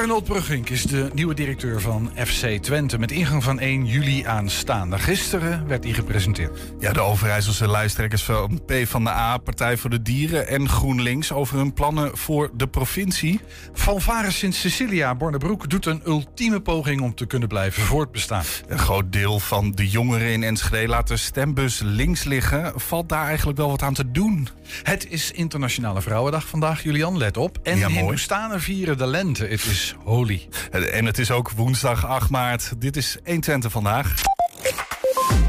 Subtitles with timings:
[0.00, 4.98] Arnold Brugink is de nieuwe directeur van FC Twente met ingang van 1 juli aanstaande.
[4.98, 6.58] Gisteren werd hij gepresenteerd.
[6.78, 11.32] Ja, de Overijsselse lijsttrekkers van P van de A, Partij voor de Dieren en GroenLinks
[11.32, 13.40] over hun plannen voor de provincie.
[13.72, 18.44] Valvaris Sint Cecilia Bornebroek doet een ultieme poging om te kunnen blijven voortbestaan.
[18.68, 22.72] Een groot deel van de jongeren in Enschede laat de stembus links liggen.
[22.76, 24.48] Valt daar eigenlijk wel wat aan te doen?
[24.82, 27.58] Het is Internationale Vrouwendag vandaag, Julian, let op.
[27.62, 27.98] En Ja, mooi.
[27.98, 29.46] Hindoestanen vieren de lente.
[29.46, 30.48] Het is holy.
[30.70, 32.72] En het is ook woensdag 8 maart.
[32.78, 34.14] Dit is 120 vandaag.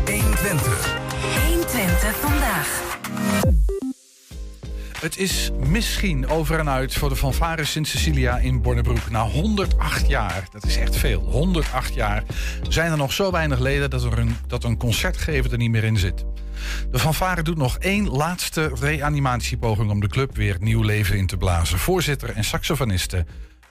[0.05, 0.99] 120.
[1.47, 2.99] 120 vandaag.
[5.01, 9.09] Het is misschien over en uit voor de fanfare Sint Cecilia in Bornebroek.
[9.09, 12.23] Na 108 jaar, dat is echt veel, 108 jaar,
[12.69, 15.83] zijn er nog zo weinig leden dat er een, dat een concertgever er niet meer
[15.83, 16.25] in zit.
[16.91, 21.37] De fanfare doet nog één laatste reanimatiepoging om de club weer nieuw leven in te
[21.37, 21.79] blazen.
[21.79, 23.25] Voorzitter en saxofoniste.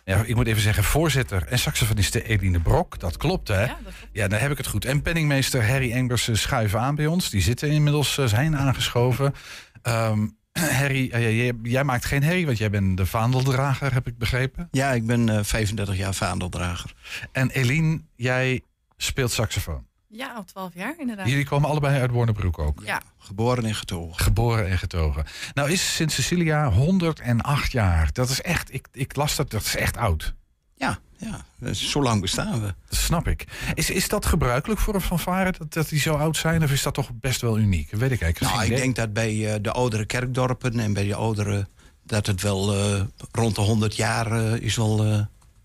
[0.04, 2.98] Ja, ik moet even zeggen, voorzitter en saxofoniste Eline Brok.
[2.98, 3.60] Dat klopt, hè?
[3.64, 4.30] Ja, klopt.
[4.30, 4.84] dan heb ik het goed.
[4.84, 7.30] En penningmeester Harry Engersen schuiven aan bij ons.
[7.30, 9.34] Die zitten inmiddels, eh, zijn aangeschoven.
[9.82, 10.26] Ehm
[10.78, 14.68] Harry, eh, jij, jij maakt geen herrie, want jij bent de vaandeldrager, heb ik begrepen.
[14.70, 16.94] Ja, ik ben eh, 35 jaar vaandeldrager.
[17.32, 18.62] En Eline, jij
[18.96, 19.86] speelt saxofoon.
[20.12, 21.28] Ja, al 12 jaar inderdaad.
[21.28, 22.82] Jullie komen allebei uit Bornebroek ook.
[22.84, 24.24] Ja, Geboren en getogen.
[24.24, 25.24] Geboren en getogen.
[25.54, 28.08] Nou is Sint Cecilia 108 jaar.
[28.12, 30.34] Dat is echt, ik, ik las dat, dat is echt oud.
[30.76, 31.72] Ja, ja.
[31.72, 32.74] Zo lang bestaan we.
[32.88, 33.44] Dat snap ik.
[33.74, 36.62] Is, is dat gebruikelijk voor een fanfare, dat, dat die zo oud zijn?
[36.62, 37.90] Of is dat toch best wel uniek?
[37.90, 41.14] Weet ik eigenlijk Nou, ik denk dat bij eh, de oudere kerkdorpen en bij de
[41.14, 41.66] oudere...
[42.02, 43.02] dat het wel eh,
[43.32, 45.04] rond de 100 jaar eh, is wel...
[45.04, 45.20] eh,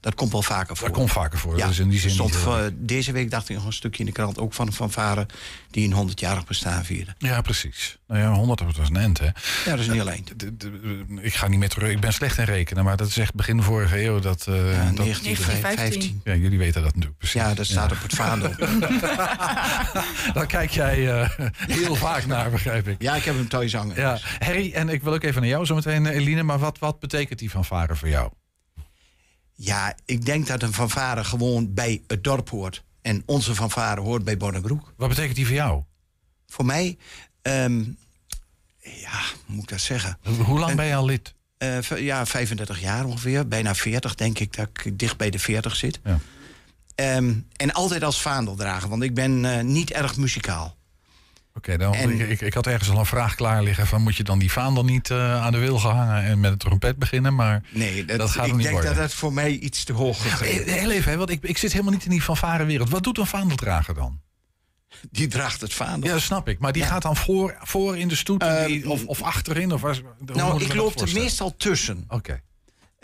[0.06, 0.88] dat komt wel vaker voor.
[0.88, 1.58] Dat komt vaker voor.
[1.58, 2.36] Ja, dus in die zin stond
[2.74, 4.40] deze week dacht ik nog een stukje in de krant...
[4.40, 5.26] ook van een fanfare
[5.72, 7.16] die een 100-jarig bestaan vierde.
[7.18, 7.98] Ja, precies.
[8.08, 9.26] Nou ja, 100 dat was een end, hè?
[9.26, 9.32] Ja,
[9.66, 10.28] dat is niet alleen.
[11.22, 11.92] Ik ga niet meer terug.
[11.92, 14.20] Ik ben slecht in rekenen, maar dat is echt begin vorige eeuw.
[14.20, 16.22] Dat, eh, Ja, dat, 1915.
[16.24, 17.42] ja, jullie weten dat natuurlijk precies.
[17.42, 18.52] Ja, dat staat op het vaandel.
[20.34, 23.02] Daar kijk jij eh, heel vaak naar, begrijp ik.
[23.02, 23.96] Ja, ik heb hem thuis hangen.
[23.96, 26.44] Ja, Harry, en ik wil ook even naar jou zometeen, Eline.
[26.44, 28.32] Maar wat, wat betekent die fanfare voor jou?
[29.56, 32.84] Ja, ik denk dat een fanfare gewoon bij het dorp hoort.
[33.02, 34.94] En onze fanfare hoort bij Bonnebroek.
[34.98, 35.84] Wat betekent die voor jou?
[36.48, 36.98] Voor mij,
[37.42, 37.84] ehm,
[38.80, 40.18] ja, hoe moet ik dat zeggen?
[40.46, 41.34] Hoe lang En- ben je al lid?
[41.58, 43.48] Eh, ja, 35 jaar ongeveer.
[43.48, 46.00] Bijna 40 denk ik dat ik dicht bij de 40 zit.
[46.04, 46.20] Ja.
[46.96, 50.76] Ehm, en altijd als vaandeldrager, want ik ben eh, niet erg muzikaal.
[51.58, 54.24] Oké, dan En- ik, ik, had ergens al een vraag klaar liggen van moet je
[54.24, 57.64] dan die vaandel niet eh, aan de wil gehangen en met een trompet beginnen, maar
[57.70, 58.92] Nee, dat, Dat gaat ik niet denk worden.
[58.94, 61.72] dat dat voor mij iets te hoog Eh, heel even, hè, want ik, ik zit
[61.72, 62.90] helemaal niet in die fanfare wereld.
[62.90, 64.20] Wat doet een vaandeldrager dan?
[65.12, 66.08] Die draagt het vaandel.
[66.08, 66.60] Ja, dat snap ik.
[66.60, 69.72] Maar die gaat dan voor, voor in de stoet Eh, die- of, of achterin?
[69.74, 69.98] Of waar,
[70.34, 72.06] nou, ik loop er meestal tussen.
[72.08, 72.42] Oké.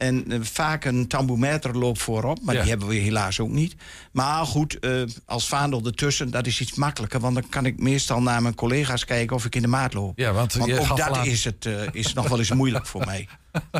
[0.01, 2.61] En eh, vaak een tamboemeter loopt voorop, maar Ja.
[2.61, 3.75] die hebben we helaas ook niet.
[4.11, 7.19] Maar goed, eh, als vaandel ertussen, dat is iets makkelijker.
[7.19, 10.17] Want dan kan ik meestal naar mijn collega's kijken of ik in de maat loop.
[10.19, 13.27] Ja, want, ook dat is, het, eh, is nog wel eens moeilijk voor mij.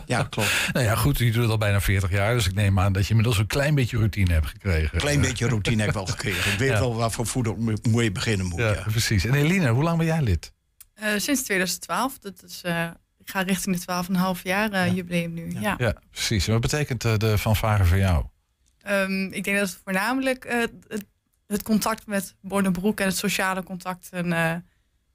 [0.06, 0.50] Ja, klopt.
[0.74, 2.34] Nou ja, goed, je doet het al bijna 40 jaar.
[2.34, 4.90] Dus ik neem aan dat je inmiddels een klein beetje routine hebt gekregen.
[4.94, 6.52] Een klein beetje routine heb ik wel gekregen.
[6.52, 6.80] Ik weet Ja.
[6.80, 8.60] wel waar voor voeder moet je beginnen moet.
[8.60, 8.84] Ja, Ja.
[8.92, 9.26] precies.
[9.26, 10.52] En Eline, hoe lang ben jij lid?
[10.94, 12.18] Eh, sinds 2012.
[12.20, 12.88] Dat is, eh,
[13.24, 14.04] ik ga richting de
[14.38, 15.59] 12,5 jaar eh, jubileum nu.
[15.59, 15.76] Ja.
[15.78, 16.46] Ja, precies.
[16.48, 18.26] En Wat betekent eh, de fanfare voor jou?
[18.82, 21.06] Ehm, ik denk dat het voornamelijk eh, het,
[21.48, 24.56] het contact met Bornebroek en het sociale contact eh,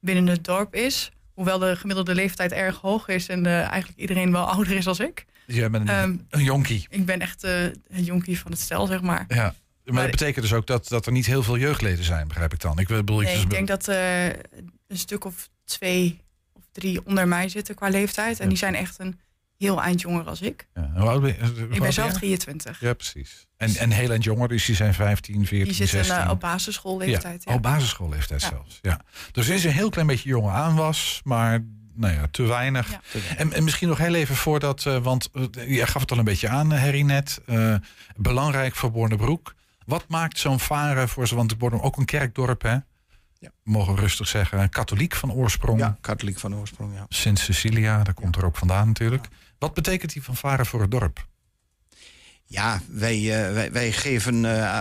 [0.01, 1.11] binnen het dorp is.
[1.35, 5.01] Hoewel de gemiddelde leeftijd erg hoog is en eh, eigenlijk iedereen wel ouder is als
[5.01, 5.25] ik.
[5.47, 6.87] Jij bent een, Ehm, een jonkie.
[6.91, 7.53] Ik ben echt eh
[7.89, 9.25] het jonkie van het stel, zeg maar.
[9.29, 9.55] Ja.
[9.85, 12.53] Maar Maar- dat betekent dus ook dat, dat er niet heel veel jeugdleden zijn, begrijp
[12.53, 12.79] ik dan.
[12.79, 14.39] Ik bedoel, Nee, dus- ik denk dat eh, een
[14.99, 16.21] stuk of twee
[16.81, 18.37] drie onder mij zitten qua leeftijd.
[18.39, 18.49] En Ja.
[18.49, 19.21] die zijn echt een
[19.59, 20.67] heel eind jonger als ik.
[20.75, 20.91] Ja.
[20.95, 21.47] Hoe oud ben je?
[21.63, 22.17] Hoe Ik ben zelf jij?
[22.19, 22.81] 23.
[22.81, 23.47] Ja, precies.
[23.57, 26.25] En, en heel eind jonger, dus die zijn 15, 14, Die zitten 16.
[26.25, 27.45] eh, op basisschoolleeftijd.
[27.45, 27.57] Ja, Ja.
[27.57, 28.49] op basisschoolleeftijd Ja.
[28.49, 28.79] zelfs.
[28.83, 29.01] Ja.
[29.33, 32.91] Dus er is een heel klein beetje jonge aanwas, maar nou ja, te weinig.
[32.91, 33.01] Ja.
[33.37, 36.25] En, en misschien nog heel even voordat, eh, want eh, jij gaf het al een
[36.25, 37.41] beetje aan, Harry net.
[37.47, 37.75] eh,
[38.17, 39.55] belangrijk voor Bornebroek.
[39.87, 41.35] Wat maakt zo'n varen voor ze?
[41.35, 42.77] Want Bornem ook een kerkdorp, hè?
[43.39, 43.51] Ja.
[43.63, 44.69] Mogen we rustig zeggen.
[44.69, 45.79] Katholiek van oorsprong.
[45.79, 47.07] Ja, katholiek van oorsprong, ja.
[47.09, 49.29] Sint Cecilia, daar komt er ook vandaan natuurlijk.
[49.59, 51.27] Wat betekent die van varen voor het dorp?
[52.49, 54.79] Ja, wij, eh, wij, wij geven eh,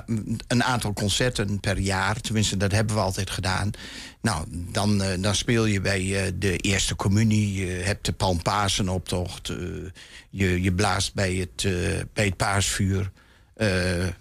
[0.48, 2.22] een aantal concerten per jaar.
[2.22, 3.72] Tenminste, dat hebben we altijd gedaan.
[4.22, 7.54] Nou, dan, eh, dan speel je bij de eerste communie.
[7.54, 9.48] Je hebt de Palmpasenoptocht.
[10.30, 11.68] je, je blaast bij het,
[12.14, 13.12] bij het paasvuur.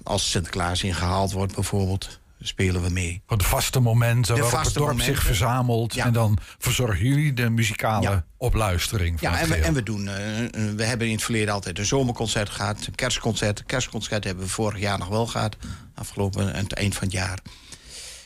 [0.02, 2.20] als Sinterklaas ingehaald wordt bijvoorbeeld.
[2.46, 3.22] Spelen we mee.
[3.26, 5.14] De vaste momenten De waarop het dorp momenten.
[5.14, 5.94] zich verzamelt.
[5.94, 6.04] Ja.
[6.04, 8.24] En dan verzorgen jullie de muzikale Ja.
[8.36, 10.08] opluistering van Ja, en we, en we doen.
[10.08, 13.58] eh, eh, we hebben in het verleden altijd een zomerconcert gehad, een kerstconcert.
[13.58, 15.56] Een kerstconcert hebben we vorig jaar nog wel gehad,
[15.94, 17.38] afgelopen aan het eind van het jaar.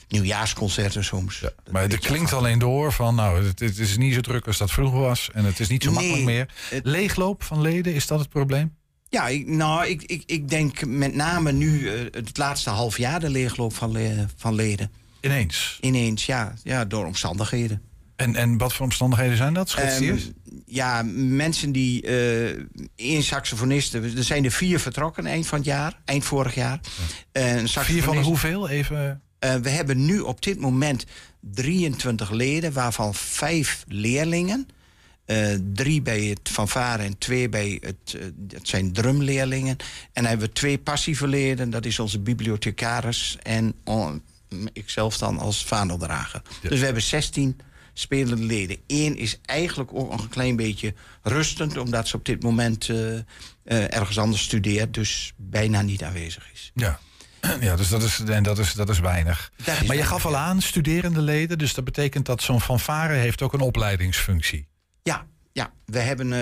[0.09, 1.41] Nieuwjaarsconcerten soms.
[1.41, 4.59] Dat Maar het klinkt alleen door van, nou, het, het is niet zo druk als
[4.59, 5.31] dat vroeger was.
[5.33, 6.49] En het is niet zo Nee, makkelijk meer.
[6.71, 8.77] het- Leegloop van leden, is dat het probleem?
[9.11, 13.21] Ja, ik, nou, ik, ik, ik denk met name nu eh, het laatste half jaar
[13.21, 13.97] de leegloop van,
[14.37, 14.91] van leden.
[15.21, 15.79] Ineens.
[15.81, 17.83] Ineens, ja, ja door omstandigheden.
[18.17, 19.69] En, en wat voor omstandigheden zijn dat?
[19.69, 20.17] Schets Ehm,
[20.67, 22.03] ja, mensen die.
[22.03, 22.63] eh
[22.97, 24.03] één saxofonisten.
[24.17, 26.81] Er zijn er vier vertrokken eind van het jaar, eind vorig jaar.
[27.33, 28.69] Eh, Vier van hoeveel?
[28.69, 29.23] Even.
[29.39, 31.05] We hebben nu op dit moment
[31.41, 34.69] 23 leden, waarvan vijf leerlingen.
[35.29, 39.77] Eh, drie bij het fanfare en twee bij het, eh, het zijn drumleerlingen.
[39.79, 44.23] En dan hebben we twee passieve leden, dat is onze bibliothecaris en on-
[44.73, 46.43] ikzelf dan als vaandeldrager.
[46.63, 46.69] Ja.
[46.69, 47.61] Dus we hebben 16
[47.93, 48.77] spelende leden.
[48.87, 53.95] Eén is eigenlijk ook nog een klein beetje rustend, omdat ze op dit moment eh,
[53.95, 56.71] ergens anders studeert, dus bijna niet aanwezig is.
[56.75, 56.99] Ja.
[57.61, 59.53] Ja, dus dat is, en dat is, dat is weinig.
[59.57, 61.59] Dat is maar je weinig, gaf al aan, studerende leden.
[61.59, 64.67] Dus dat betekent dat zo'n fanfare heeft ook een opleidingsfunctie.
[65.09, 65.71] Ja, ja.
[65.85, 66.41] We, hebben, eh,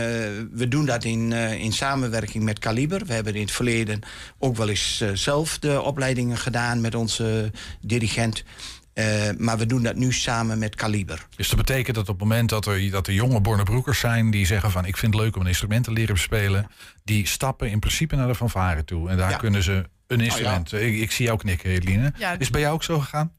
[0.52, 3.06] we doen dat in, eh, in samenwerking met Kaliber.
[3.06, 4.00] We hebben in het verleden
[4.38, 8.44] ook wel eens eh, zelf de opleidingen gedaan met onze dirigent.
[8.92, 11.26] Eh, maar we doen dat nu samen met Kaliber.
[11.36, 14.30] Dus dat betekent dat op het moment dat er, dat er jonge Bornebroekers zijn...
[14.30, 16.66] die zeggen van ik vind het leuk om een instrument te leren bespelen...
[17.04, 19.08] die stappen in principe naar de fanfare toe.
[19.08, 19.36] En daar Ja.
[19.36, 20.72] kunnen ze een instrument...
[20.72, 22.12] Ik, ik zie jou knikken, Eline.
[22.18, 22.32] Ja.
[22.32, 23.32] Is het bij jou ook zo gegaan?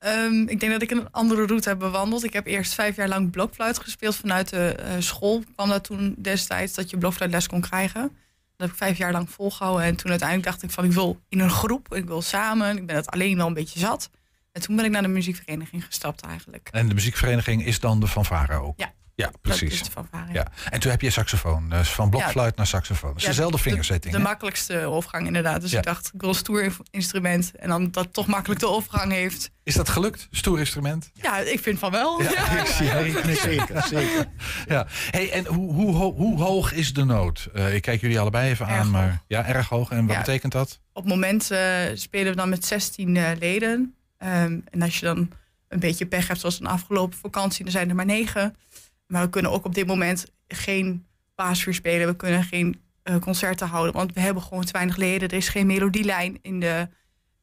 [0.00, 2.24] Ehm, ik denk dat ik een andere route heb bewandeld.
[2.24, 5.42] Ik heb eerst vijf jaar lang blokfluit gespeeld vanuit de eh, school.
[5.54, 8.02] kwam dat toen destijds dat je blokfluitles kon krijgen.
[8.02, 9.84] Dat heb ik vijf jaar lang volgehouden.
[9.84, 11.94] En toen uiteindelijk dacht ik van ik wil in een groep.
[11.94, 12.76] Ik wil samen.
[12.76, 14.10] Ik ben het alleen wel een beetje zat.
[14.52, 16.68] En toen ben ik naar de muziekvereniging gestapt eigenlijk.
[16.72, 18.78] En de muziekvereniging is dan de fanfare ook?
[18.78, 18.92] Ja.
[19.20, 19.80] Ja, Dat precies.
[19.80, 20.00] is de.
[20.32, 20.46] Ja.
[20.70, 21.68] En toen heb je saxofoon.
[21.68, 23.16] Dus van blokfluit naar saxofoon.
[23.16, 24.12] Is Ja, dezelfde de- vingerzetting.
[24.14, 24.24] De, hè?
[24.26, 25.60] makkelijkste overgang inderdaad.
[25.60, 25.78] Dus Ja.
[25.78, 27.52] ik dacht, ik wil een stoer in- instrument.
[27.56, 29.50] En dan dat toch makkelijk de overgang heeft.
[29.62, 30.28] Is dat gelukt?
[30.30, 31.10] Stoer instrument?
[31.14, 32.22] Ja, ik vind van wel.
[32.22, 32.50] Ja.
[32.60, 33.34] ik zie.
[33.36, 34.26] Zeker, zeker.
[34.68, 34.86] Ja.
[35.10, 37.48] Hey, en hoe, hoe, ho- hoe hoog is de nood?
[37.54, 38.90] Eh, ik kijk jullie allebei even Erg aan.
[38.90, 39.18] Maar, hoog.
[39.26, 39.90] ja, erg hoog.
[39.90, 40.20] En wat Ja.
[40.20, 40.80] betekent dat?
[40.92, 41.60] Op het moment eh,
[41.94, 43.94] spelen we dan met 16 eh, leden.
[44.18, 45.30] Ehm, en als je dan
[45.68, 48.56] een beetje pech hebt, zoals een afgelopen vakantie, dan zijn er maar negen.
[49.10, 52.06] Maar we kunnen ook op dit moment geen paasvuur spelen.
[52.06, 55.28] We kunnen geen eh, concerten houden, want we hebben gewoon te weinig leden.
[55.28, 56.88] Er is geen melodielijn in de,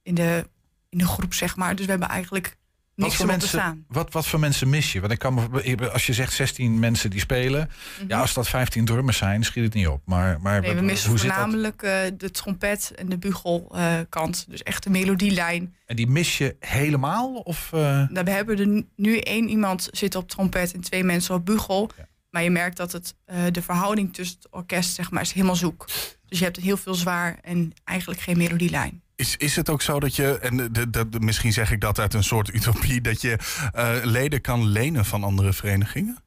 [0.03, 0.47] in de,
[0.89, 1.75] in de groep, zeg maar.
[1.75, 2.56] Dus we hebben eigenlijk
[3.05, 4.99] niks voor mensen, wat, wat voor mensen mis je?
[4.99, 5.51] Want ik kan
[5.91, 7.69] als je zegt 16 mensen die spelen,
[8.07, 10.01] ja, als dat 15 drummers zijn, schiet het niet op.
[10.05, 10.61] Maar, maar Mhm.
[10.61, 11.37] Nee, we wat- missen hoe zit dat?
[11.37, 14.45] voornamelijk eh, de trompet en de bugelkant.
[14.49, 15.75] dus echt de melodielijn.
[15.85, 17.33] En die mis je helemaal?
[17.33, 17.79] Of, eh,
[18.09, 21.89] Nou, we hebben er nu één iemand zitten op trompet en twee mensen op bugel.
[21.97, 22.07] Ja.
[22.29, 25.55] Maar je merkt dat het, eh, de verhouding tussen het orkest zeg maar, is helemaal
[25.55, 25.85] zoek.
[26.25, 29.01] Dus je hebt heel veel zwaar en eigenlijk geen melodielijn.
[29.17, 31.99] Is, is het ook zo dat je, en de, de, de- misschien zeg ik dat
[31.99, 33.37] uit een soort utopie, dat je
[33.73, 36.17] eh, leden kan lenen van andere verenigingen?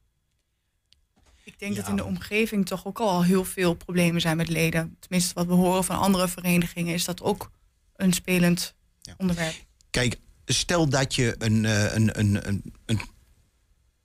[1.45, 4.97] Ik denk dat in de omgeving toch ook al heel veel problemen zijn met leden.
[5.01, 7.51] Tenminste, wat we horen van andere verenigingen is dat ook
[7.97, 9.15] een spelend Ja.
[9.17, 9.55] onderwerp.
[9.91, 13.01] Kijk, stel dat je een, eh, een, een, een, een,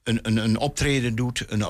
[0.03, 1.61] een, een, een optreden doet, een,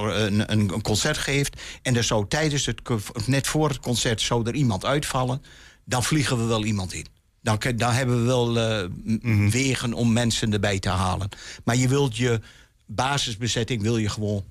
[0.51, 1.61] een, een concert geeft...
[1.81, 2.81] en er zou tijdens het,
[3.27, 5.41] net voor het concert zou er iemand uitvallen...
[5.85, 7.05] dan vliegen we wel iemand in.
[7.41, 8.89] Dan, dan hebben we wel eh,
[9.21, 11.29] m- wegen om mensen erbij te halen.
[11.63, 12.41] Maar je wilt je
[12.85, 14.43] basisbezetting wil je gewoon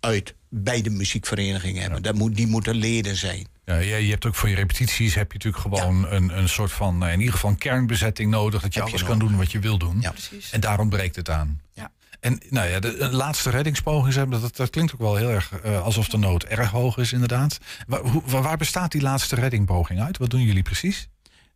[0.00, 2.02] uit bij de muziekvereniging hebben.
[2.02, 3.46] Dat moet, die moeten leden zijn.
[3.64, 6.72] ja, je, je hebt ook voor je repetities heb je natuurlijk gewoon een, een soort
[6.72, 8.62] van, eh, in ieder geval een kernbezetting nodig.
[8.62, 10.00] Dat je Heb je alles kan doen wat je wil doen.
[10.00, 10.10] Ja.
[10.10, 10.50] Precies.
[10.50, 11.60] En daar ontbreekt het aan.
[11.72, 11.90] Ja.
[12.20, 15.52] En nou ja, de, de laatste reddingspoging, maar, dat, dat klinkt ook wel heel erg
[15.52, 17.58] eh, alsof de nood erg hoog is, inderdaad.
[17.86, 20.18] Waar, hoe, waar, bestaat die laatste reddingpoging uit?
[20.18, 21.08] Wat doen jullie precies?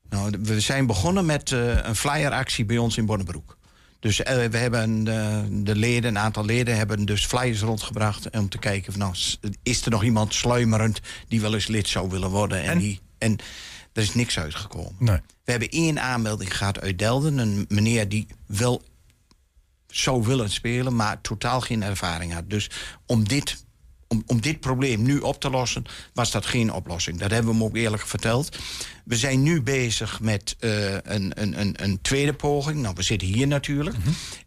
[0.09, 3.57] Nou, we zijn begonnen met eh, een flyeractie bij ons in Bonnebroek.
[4.01, 5.05] Dus eh, we hebben
[5.65, 9.15] de leden, een aantal leden hebben dus flyers rondgebracht om te kijken van nou,
[9.63, 12.79] is er nog iemand sluimerend die wel eens lid zou willen worden en, En?
[12.79, 13.39] die en
[13.93, 14.95] er is niks uitgekomen.
[14.99, 15.21] Nee.
[15.45, 18.83] We hebben één aanmelding gehad uit Delden, een meneer die wel
[19.93, 22.51] zou willen spelen, maar totaal geen ervaring had.
[22.51, 22.71] Dus
[23.07, 23.65] om dit,
[24.09, 25.85] om, om dit probleem nu op te lossen,
[26.15, 27.19] was dat geen oplossing.
[27.19, 28.57] Dat hebben we hem ook eerlijk verteld.
[29.05, 32.83] We zijn nu bezig met eh, een, een, een, een tweede poging.
[32.83, 33.97] Nou, we zitten hier natuurlijk.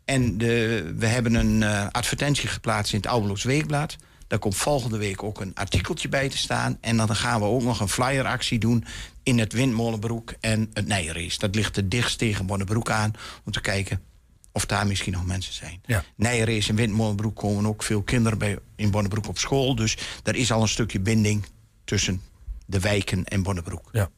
[0.05, 3.95] En de, we hebben een eh, advertentie geplaatst in het Oudeloos Weekblad.
[4.27, 6.77] Daar komt volgende week ook een artikeltje bij te staan.
[6.81, 8.85] En dan gaan we ook nog een flyeractie doen
[9.23, 11.39] in het Windmolenbroek en het Nijenrace.
[11.39, 13.11] Dat ligt het dichtst tegen Bonnebroek aan
[13.45, 14.01] om te kijken
[14.55, 15.81] of daar misschien nog mensen zijn.
[15.85, 16.03] Ja.
[16.15, 19.75] Nijenrace en Windmolenbroek komen ook veel kinderen bij in Bonnebroek op school.
[19.75, 21.45] Dus er is al een stukje binding
[21.83, 22.21] tussen
[22.65, 23.89] de wijken en Bonnebroek.
[23.91, 24.09] Ja.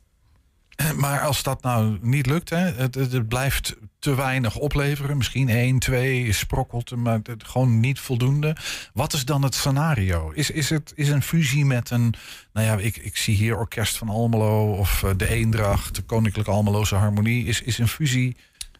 [0.96, 5.17] Maar als dat nou niet lukt, hè, het, het, het blijft te weinig opleveren.
[5.17, 8.56] Misschien één, twee, sprokkelt, maar het, gewoon niet voldoende.
[8.94, 10.32] Wat is dan het scenario?
[10.32, 12.13] Is, is het is een fusie met een,
[12.53, 16.51] nou ja, ik, ik zie hier Orkest van Almelo of eh, de Eendracht, de Koninklijke
[16.51, 17.46] Almeloze Harmonie.
[17.46, 18.36] Is, is een fusie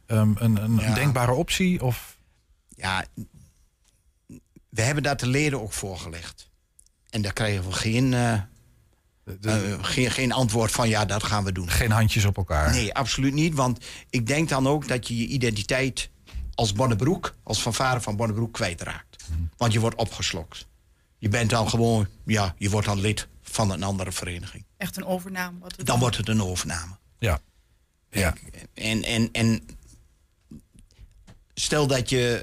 [0.08, 0.94] ehm, een, een, Ja.
[0.94, 1.84] denkbare optie?
[1.84, 2.18] Of
[2.76, 3.06] Ja,
[4.70, 6.50] we hebben daar de leden ook voorgelegd.
[7.10, 8.42] En daar krijgen we geen, eh,
[9.24, 11.70] de- eh, geen, geen antwoord van ja, dat gaan we doen.
[11.70, 12.72] geen handjes op elkaar?
[12.72, 13.54] Nee, absoluut niet.
[13.54, 16.10] Want ik denk dan ook dat je je identiteit
[16.54, 19.26] als Bonnebroek, als fanfare van Bonnebroek, kwijtraakt.
[19.58, 20.68] Want je wordt opgeslokt.
[21.18, 24.66] Je bent dan gewoon, ja, je wordt dan lid van een andere vereniging.
[24.78, 25.60] Echt een overname.
[25.60, 26.98] Wat Dan wordt het een overname.
[27.20, 27.40] Ja.
[28.10, 28.34] ja.
[28.74, 29.62] En, en, en
[31.60, 32.34] stel dat je.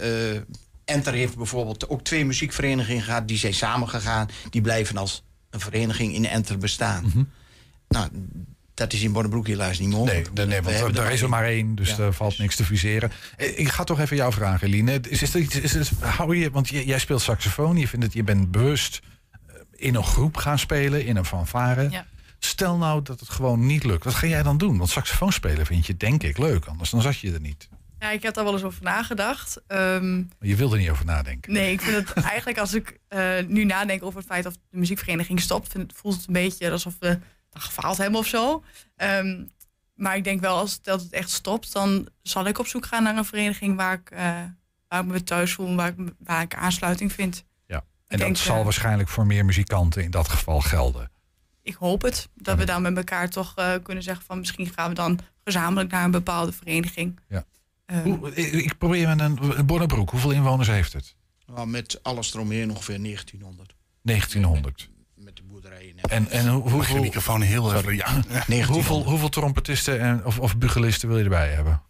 [0.46, 0.54] eh
[0.94, 3.28] Enter heeft bijvoorbeeld ook twee muziekverenigingen gehad.
[3.28, 4.28] Die zijn samengegaan.
[4.50, 7.28] Die blijven als een vereniging in Enter bestaan.
[7.88, 8.08] Nou,
[8.74, 10.32] dat is in Bonnebroek helaas niet mogelijk.
[10.32, 13.10] nee, nee, want er is er maar één, dus Ja, er valt niks te fuseren.
[13.36, 15.00] Eh, Ik ga toch even jou vragen, Eline.
[15.08, 18.22] Is, is is er, hou je, want jij jij speelt saxofoon, je, vindt het, je
[18.24, 19.00] bent bewust
[19.46, 21.90] eh, in een groep gaan spelen, in een fanfare.
[21.90, 22.06] Ja.
[22.38, 24.04] Stel nou dat het gewoon niet lukt.
[24.04, 24.78] Wat ga jij dan doen?
[24.78, 27.68] Want saxofoon spelen vind je denk ik leuk, anders dan zat je er niet.
[28.04, 29.62] Ja, ik heb daar wel eens over nagedacht.
[29.66, 31.52] Ehm, Je wil er niet over nadenken.
[31.52, 34.78] nee, ik vind het eigenlijk als ik eh, nu nadenk over het feit of de
[34.78, 37.08] muziekvereniging stopt, vind, voelt het een beetje alsof we
[37.50, 38.64] dan gefaald hebben of zo.
[38.96, 39.44] Ehm,
[39.94, 42.86] maar ik denk wel, als het, dat het echt stopt, dan zal ik op zoek
[42.86, 44.42] gaan naar een vereniging waar ik, eh,
[44.88, 47.44] waar ik me thuis voel, en waar ik, waar ik aansluiting vind.
[47.66, 47.76] Ja.
[47.76, 51.10] En Ik dat denk, zal eh, waarschijnlijk voor meer muzikanten in dat geval gelden.
[51.62, 54.94] Ik hoop het, dat we dan met elkaar toch kunnen zeggen van misschien gaan we
[54.94, 57.20] dan gezamenlijk naar een bepaalde vereniging.
[57.28, 57.44] Ja.
[57.86, 60.10] Ehm, Hoe, ik, probeer met een, een Bonnebroek.
[60.10, 61.14] Hoeveel inwoners heeft het?
[61.46, 63.74] Nou, met alles eromheen ongeveer 1900.
[64.02, 64.88] 1900.
[65.14, 65.96] Met de boerderijen.
[66.00, 67.94] En, en hoe- Mag je hoeveel, microfoon heel even...
[67.96, 68.04] Ja.
[68.12, 68.68] 1900.
[68.74, 71.82] Hoeveel, hoeveel trompetisten en, of, of bugelisten wil je erbij hebben?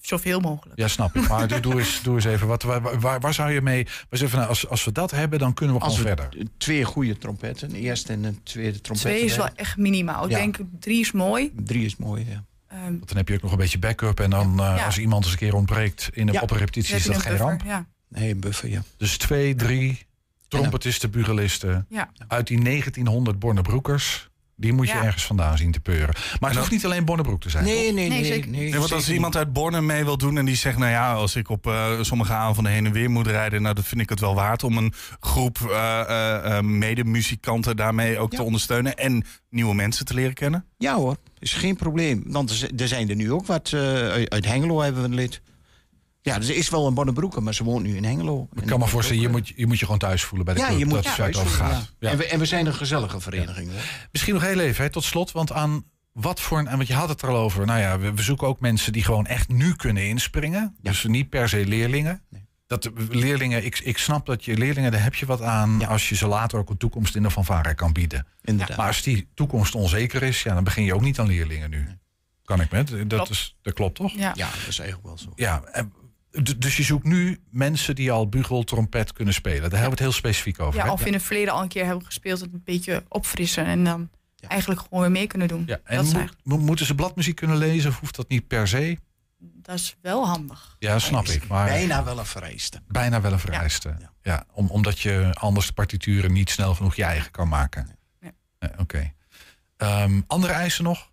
[0.00, 0.78] Zoveel mogelijk.
[0.78, 1.28] Ja, snap ik.
[1.28, 2.46] Maar doe, doe, eens, doe eens even.
[2.46, 3.86] Wat, waar, waar, waar zou je mee...
[4.08, 6.46] We zeggen, nou, als, als we dat hebben, dan kunnen we Als gewoon we verder.
[6.56, 9.06] twee goede trompetten, een eerste en een tweede trompet.
[9.06, 10.24] Twee is wel echt minimaal.
[10.24, 10.36] Ik Ja.
[10.38, 11.52] denk drie is mooi.
[11.64, 12.44] Drie is mooi, ja.
[12.70, 14.20] Ehm, Want dan heb je ook nog een beetje backup.
[14.20, 14.84] En dan, eh, Ja.
[14.84, 16.40] als iemand eens een keer ontbreekt in een, Ja.
[16.40, 17.62] op een repetitie, dan is dat geen een ramp.
[17.64, 17.86] Ja.
[18.08, 18.82] Nee, een buffer, ja.
[18.96, 20.06] Dus twee, drie
[20.48, 21.86] trompetisten, bugelisten.
[21.88, 22.10] Ja.
[22.28, 24.29] Uit die 1900 Bonnebroekers.
[24.60, 25.04] Die moet je Ja.
[25.04, 26.14] ergens vandaan zien te peuren.
[26.40, 27.64] Maar het hoeft niet alleen Bonnebroek te zijn.
[27.64, 28.30] Nee, nee, Nee, nee.
[28.46, 30.78] nee, Nee, want als iemand uit Borne mee wil doen en die zegt...
[30.78, 33.62] nou ja, als ik op eh, sommige avonden heen en weer moet rijden...
[33.62, 38.18] nou, dat vind ik het wel waard om een groep eh, eh, eh, medemuzikanten daarmee
[38.18, 38.38] ook Ja.
[38.38, 38.96] te ondersteunen...
[38.96, 40.64] en nieuwe mensen te leren kennen.
[40.78, 42.22] Ja hoor, is geen probleem.
[42.26, 43.72] Want er zijn er nu ook wat.
[43.72, 45.40] eh, uit- uit Hengelo hebben we een lid.
[46.22, 48.48] Ja, er is wel een Bonnebroeken, maar ze woont nu in Hengelo.
[48.60, 50.66] Ik kan me voorstellen, je moet, je moet je gewoon thuis voelen bij de Ja,
[50.66, 50.78] club.
[50.78, 51.50] je moet dat het over gaat.
[51.50, 51.86] voelen, Ja.
[51.98, 52.10] ja.
[52.10, 53.70] En, we, en we zijn een gezellige vereniging.
[53.70, 53.80] Hoor.
[54.12, 55.32] Misschien nog heel even, hè, tot slot.
[55.32, 56.66] Want aan wat voor een.
[56.66, 57.66] En want je had het er al over.
[57.66, 60.76] Nou ja, we, we zoeken ook mensen die gewoon echt nu kunnen inspringen.
[60.82, 60.90] Ja.
[60.90, 62.22] Dus niet per se leerlingen.
[62.30, 62.48] Nee.
[62.66, 65.86] Dat de leerlingen, ik, ik snap dat je leerlingen, daar heb je wat aan Ja.
[65.86, 68.26] als je ze later ook een toekomst in de fanfare kan bieden.
[68.42, 68.76] Inderdaad.
[68.76, 71.86] Maar als die toekomst onzeker is, ja, dan begin je ook niet aan leerlingen nu.
[72.44, 72.88] Kan ik met?
[72.88, 73.30] Dat, Klopt.
[73.30, 74.12] is, dat klopt toch?
[74.12, 74.32] Ja.
[74.36, 75.32] Ja, dat is eigenlijk wel zo.
[75.34, 75.92] Ja, en-
[76.58, 79.60] dus je zoekt nu mensen die al bugel, trompet kunnen spelen.
[79.60, 80.78] Daar hebben we het heel specifiek over.
[80.80, 80.90] Ja, hè?
[80.92, 84.10] of in het verleden al een keer hebben gespeeld, het een beetje opfrissen en dan
[84.36, 84.48] Ja.
[84.48, 85.62] eigenlijk gewoon weer mee kunnen doen.
[85.66, 88.98] Ja, en dat, mo- moeten ze bladmuziek kunnen lezen of hoeft dat niet per se?
[89.42, 90.76] dat is wel handig.
[90.78, 91.46] Ja, snap ik.
[91.48, 92.82] Maar Bijna wel een vereiste.
[92.88, 93.96] bijna wel een vereiste.
[93.98, 94.12] Ja.
[94.22, 94.44] Ja.
[94.52, 97.98] om, omdat je anders de partituren niet snel genoeg je eigen kan maken.
[98.20, 98.32] Nee.
[98.78, 99.12] Oké.
[99.76, 101.10] Ehm, andere eisen nog?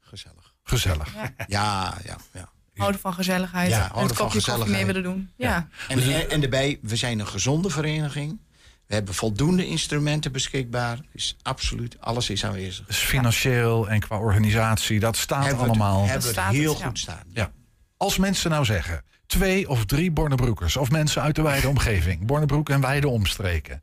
[0.00, 0.54] Gezellig.
[0.62, 1.14] Gezellig.
[1.14, 1.32] Ja.
[1.46, 2.50] Ja, ja, ja.
[2.74, 3.70] Houden van gezelligheid.
[3.70, 4.86] Ja, en houden het van kopje koffie mee gezelligheid.
[4.86, 5.30] willen doen.
[5.36, 5.68] Ja.
[5.88, 8.40] En, en, en daarbij, we zijn een gezonde vereniging.
[8.86, 10.98] We hebben voldoende instrumenten beschikbaar.
[11.12, 12.86] Dus absoluut, alles is aanwezig.
[12.86, 16.04] Dus financieel en qua organisatie, dat staat Hebben we het- allemaal.
[16.06, 16.86] hebben we het het, heel ja.
[16.86, 17.22] goed staan.
[17.28, 17.50] Ja.
[17.96, 20.76] Als mensen nou zeggen, twee of drie Bornebroekers...
[20.76, 23.82] of mensen uit de wijde omgeving, Bornebroek en wijde omstreken...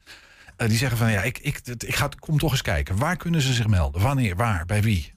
[0.57, 2.97] eh, die zeggen van, ja, ik, ik, ik ga, kom toch eens kijken.
[2.97, 4.01] Waar kunnen ze zich melden?
[4.01, 4.35] Wanneer?
[4.35, 4.65] Waar?
[4.65, 5.13] Bij wie?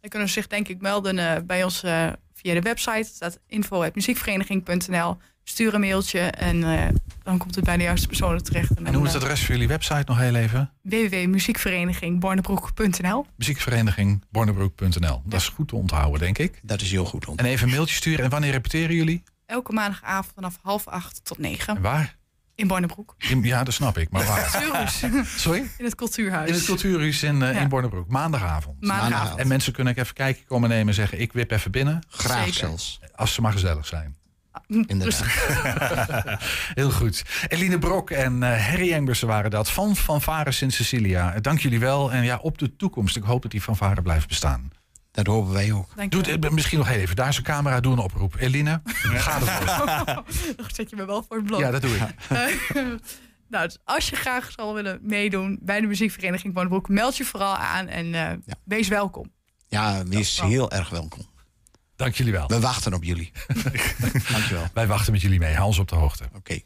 [0.00, 2.06] Dan kunnen ze zich denk ik melden eh, bij ons eh,
[2.44, 3.10] via de website.
[3.14, 5.16] Staat info.muziekvereniging.nl.
[5.44, 6.88] Stuur een mailtje en eh,
[7.22, 8.74] dan komt het bij de juiste personen terecht.
[8.74, 10.72] En hoe is eh, het adres voor jullie website nog heel even?
[10.82, 15.22] www.muziekverenigingbornebroek.nl Muziekvereniging Bornebroek.nl.
[15.24, 16.60] Dat is goed te onthouden, denk ik.
[16.62, 17.26] Dat is heel goed.
[17.26, 17.36] Om.
[17.36, 18.24] En even een mailtje sturen.
[18.24, 19.22] En wanneer repeteren jullie?
[19.46, 21.76] Elke maandagavond vanaf half acht tot negen.
[21.76, 22.16] En waar?
[22.54, 23.14] In Bornebroek.
[23.18, 24.10] In- ja, dat snap ik.
[24.10, 24.90] Maar waar?
[25.36, 25.70] Sorry?
[25.78, 26.48] In het cultuurhuis.
[26.48, 27.60] In het cultuurhuis in, eh, Ja.
[27.60, 28.08] in Bornebroek.
[28.08, 28.80] Maandagavond.
[28.80, 29.40] Maandagavond.
[29.40, 31.20] En mensen kunnen even kijken komen nemen en zeggen...
[31.20, 32.54] ik wip even binnen, Graag Zeker.
[32.54, 33.00] zelfs.
[33.14, 34.16] als ze maar gezellig zijn.
[34.86, 35.24] Inderdaad.
[36.74, 37.22] Heel goed.
[37.48, 39.70] Eline Brok en eh Harry Engbersen waren dat.
[39.70, 41.40] Van Fanfare Sint-Cecilia.
[41.40, 42.12] Dank jullie wel.
[42.12, 43.16] En ja, op de toekomst.
[43.16, 44.70] Ik hoop dat die fanfare blijft bestaan.
[45.14, 45.88] Dat hopen wij ook.
[45.96, 47.16] Dank Doe je het, eh, misschien nog heel even.
[47.16, 47.80] Daar is een camera.
[47.80, 48.34] Doe een oproep.
[48.38, 49.86] Eline, ga ervoor.
[50.56, 51.60] Dan zet je me wel voor het blok.
[51.60, 52.14] Ja, dat doe ik.
[53.48, 57.56] nou, dus als je graag zal willen meedoen bij de muziekvereniging Bornebroek, meld je vooral
[57.56, 59.32] aan en eh, wees welkom.
[59.68, 61.22] Ja, wees heel erg welkom.
[61.96, 62.46] Dank jullie wel.
[62.46, 63.32] We wachten op jullie.
[64.32, 64.66] Dankjewel.
[64.74, 65.54] Wij wachten met jullie mee.
[65.54, 66.24] Hou ons op de hoogte.
[66.34, 66.60] Oké.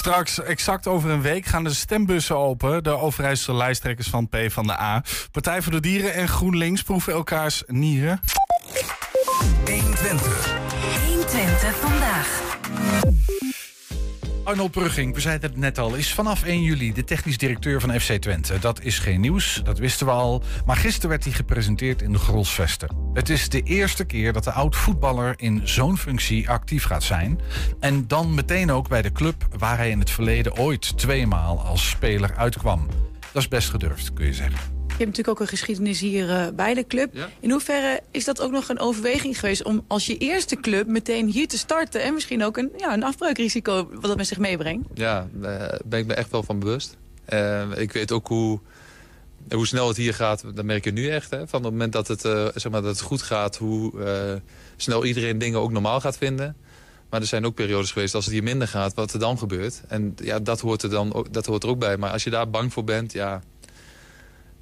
[0.00, 2.82] Straks, exact over een week, gaan de stembussen open.
[2.82, 5.02] De Overijsselse lijsttrekkers van P van de A.
[5.32, 8.20] Partij voor de Dieren en GroenLinks proeven elkaars nieren.
[11.06, 12.49] 120 vandaag.
[14.50, 18.00] Arnold Brugging, we zeiden het net al, is vanaf 1 juli de technisch directeur van
[18.00, 18.58] FC Twente.
[18.58, 20.42] Dat is geen nieuws, dat wisten we al.
[20.66, 22.96] Maar gisteren werd hij gepresenteerd in de Grolsvesten.
[23.14, 27.40] Het is de eerste keer dat de oud-voetballer in zo'n functie actief gaat zijn.
[27.80, 31.88] En dan meteen ook bij de club waar hij in het verleden ooit tweemaal als
[31.88, 32.86] speler uitkwam.
[33.32, 34.79] Dat is best gedurfd, kun je zeggen.
[35.00, 37.28] Je hebt natuurlijk ook een geschiedenis hier eh, bij de club.
[37.40, 39.64] In hoeverre is dat ook nog een overweging geweest...
[39.64, 42.02] om als je eerste club meteen hier te starten...
[42.02, 44.88] en misschien ook een, ja, een afbreukrisico wat dat met zich meebrengt?
[44.94, 46.96] Ja, daar ben ik me echt wel van bewust.
[47.24, 48.60] Eh, ik weet ook hoe,
[49.50, 50.44] hoe snel het hier gaat.
[50.54, 51.30] Dat merk je nu echt.
[51.30, 51.48] Hè?
[51.48, 53.56] Van het moment dat het, eh, zeg maar, dat het goed gaat...
[53.56, 54.40] hoe eh,
[54.76, 56.56] snel iedereen dingen ook normaal gaat vinden.
[57.10, 58.94] Maar er zijn ook periodes geweest als het hier minder gaat...
[58.94, 59.82] wat er dan gebeurt.
[59.88, 61.96] En ja, dat hoort er, dan ook, dat hoort er ook bij.
[61.96, 63.12] Maar als je daar bang voor bent...
[63.12, 63.42] ja,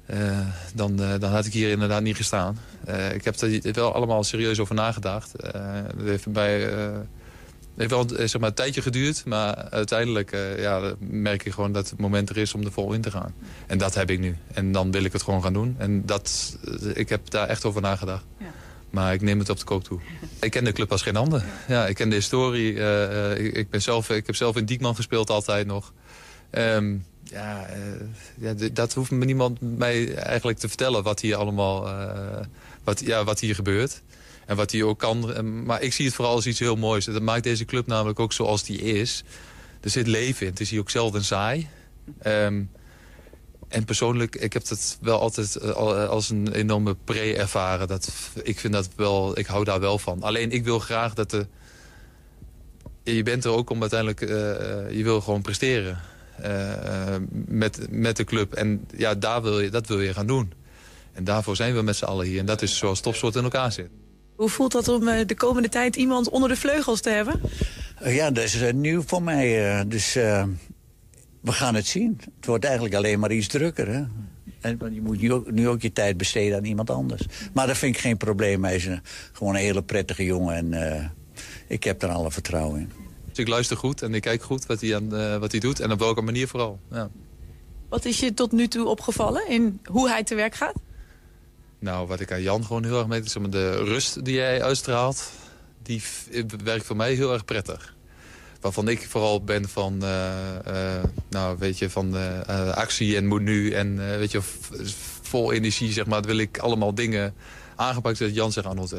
[0.09, 0.39] eh,
[0.73, 2.57] dan, eh, dan had ik hier inderdaad niet gestaan.
[2.85, 5.31] Eh, ik heb er wel allemaal serieus over nagedacht.
[5.31, 6.61] Het heeft bij...
[6.61, 11.89] het heeft wel zeg maar, een tijdje geduurd, maar uiteindelijk ja, merk je gewoon dat
[11.89, 13.33] het moment er is om er vol in te gaan.
[13.67, 14.37] En dat heb ik nu.
[14.53, 15.75] En dan wil ik het gewoon gaan doen.
[15.77, 16.57] En dat,
[16.93, 18.25] ik heb daar echt over nagedacht.
[18.37, 18.45] Ja.
[18.89, 19.99] Maar ik neem het op de koop toe.
[20.41, 21.43] Ik ken de club als geen ander.
[21.67, 22.73] Ja, ik ken de historie.
[23.35, 25.93] ik, ik, ben zelf, ik heb zelf in Diekman gespeeld altijd nog.
[26.49, 26.95] Ehm,
[27.31, 27.79] ja, eh,
[28.37, 32.45] ja, dat hoeft me niemand mij eigenlijk te vertellen wat hier allemaal eh,
[32.83, 34.01] wat, ja, wat hier gebeurt.
[34.45, 35.33] En wat hij ook kan.
[35.33, 37.05] Eh, Maar ik zie het vooral als iets heel moois.
[37.05, 39.23] Dat maakt deze club namelijk ook zoals die is.
[39.81, 40.51] Er zit leven in.
[40.51, 41.67] Het is hier ook zelden saai.
[42.21, 42.63] Ehm,
[43.67, 47.87] en persoonlijk, ik heb het wel altijd al- als een enorme pre ervaren.
[47.87, 48.09] Dat,
[48.43, 50.21] ik vind dat wel, ik hou daar wel van.
[50.23, 51.47] Alleen ik wil graag dat de...
[53.03, 54.19] Je bent er ook om uiteindelijk,
[54.93, 55.99] je wil gewoon presteren.
[56.43, 58.53] Eh, met, met de club.
[58.53, 60.51] En ja, daar wil je, dat wil je gaan doen.
[61.13, 62.39] En daarvoor zijn we met z'n allen hier.
[62.39, 63.89] En dat is zoals topsport in elkaar zit.
[64.35, 67.41] Hoe voelt dat om eh, de komende tijd iemand onder de vleugels te hebben?
[67.99, 69.77] Eh, Ja, dat is nieuw voor mij.
[69.79, 70.43] eh, dus eh,
[71.41, 72.19] we gaan het zien.
[72.35, 73.87] Het wordt eigenlijk alleen maar iets drukker.
[73.87, 74.03] Hè?
[74.61, 77.25] En, want je moet nu ook, nu ook je tijd besteden aan iemand anders.
[77.53, 78.63] Maar dat vind ik geen probleem.
[78.63, 79.01] Hij is een,
[79.33, 80.55] gewoon een hele prettige jongen.
[80.55, 81.05] En eh,
[81.67, 82.91] ik heb er alle vertrouwen in.
[83.29, 85.79] Dus ik luister goed en ik kijk goed wat hij, aan, eh, wat hij doet.
[85.79, 86.79] En op welke manier vooral.
[86.91, 87.09] Ja.
[87.89, 90.75] Wat is je tot nu toe opgevallen in hoe hij te werk gaat?
[91.79, 93.21] Nou, wat ik aan Jan gewoon heel erg mee...
[93.23, 95.31] Zeg maar, de rust die jij uitstraalt,
[95.83, 96.01] die
[96.63, 97.95] werkt voor mij heel erg prettig.
[98.61, 102.15] Waarvan ik vooral ben van, eh, eh, nou, weet je, van
[102.75, 103.71] actie en moet nu.
[103.71, 104.41] En weet je,
[105.21, 107.33] vol energie, zeg maar, wil ik allemaal dingen
[107.75, 108.19] aangepakt.
[108.19, 108.95] Dat Jan zegt, Arnold.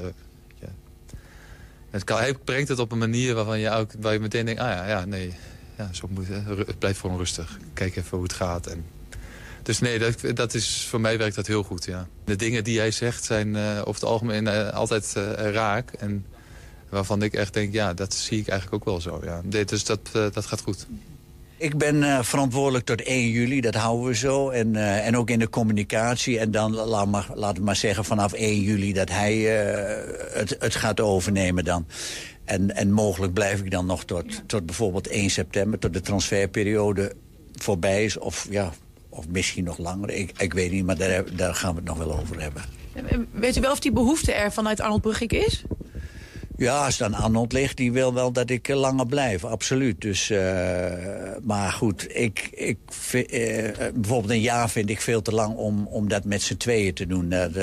[2.05, 4.61] Hij brengt het op een manier waarvan je, ook, waar je meteen denkt...
[4.61, 5.35] ah ja, ja nee,
[5.79, 6.79] ja, zo moet het.
[6.79, 7.59] Blijft gewoon rustig.
[7.75, 8.85] Kijk even hoe het gaat en
[9.63, 12.09] dus nee, dat, dat is, voor mij werkt dat heel goed, ja.
[12.25, 15.93] De dingen die hij zegt zijn eh, over het algemeen eh, altijd eh, raak.
[15.93, 16.27] En
[16.89, 19.21] waarvan ik echt denk, ja, dat zie ik eigenlijk ook wel zo.
[19.25, 19.65] Ja.
[19.65, 20.87] Dus dat, dat gaat goed.
[21.61, 24.51] Ik ben eh, verantwoordelijk tot 1 juli, dat houden we zo.
[24.51, 26.39] En, eh, en ook in de communicatie.
[26.39, 30.75] En dan, laat maar, laat maar zeggen, vanaf 1 juli dat hij eh, het, het
[30.75, 31.87] gaat overnemen dan.
[32.45, 35.79] En, en mogelijk blijf ik dan nog tot, tot bijvoorbeeld 1 september...
[35.79, 37.13] tot de transferperiode
[37.53, 38.19] voorbij is.
[38.19, 38.73] Of, ja,
[39.09, 40.87] of misschien nog langer, ik, ik weet niet.
[40.87, 42.63] Maar daar, daar gaan we het nog wel over hebben.
[43.31, 45.65] Weet u wel of die behoefte er vanuit Arnold Brugging is?
[46.61, 50.01] Ja, als dan Arnold ligt, die wil wel dat ik eh, langer blijf, absoluut.
[50.01, 50.41] Dus, eh,
[51.43, 52.79] maar goed, ik, ik,
[53.13, 56.95] eh, bijvoorbeeld een jaar vind ik veel te lang om, om dat met z'n tweeën
[56.95, 57.29] te doen.
[57.29, 57.55] Dat,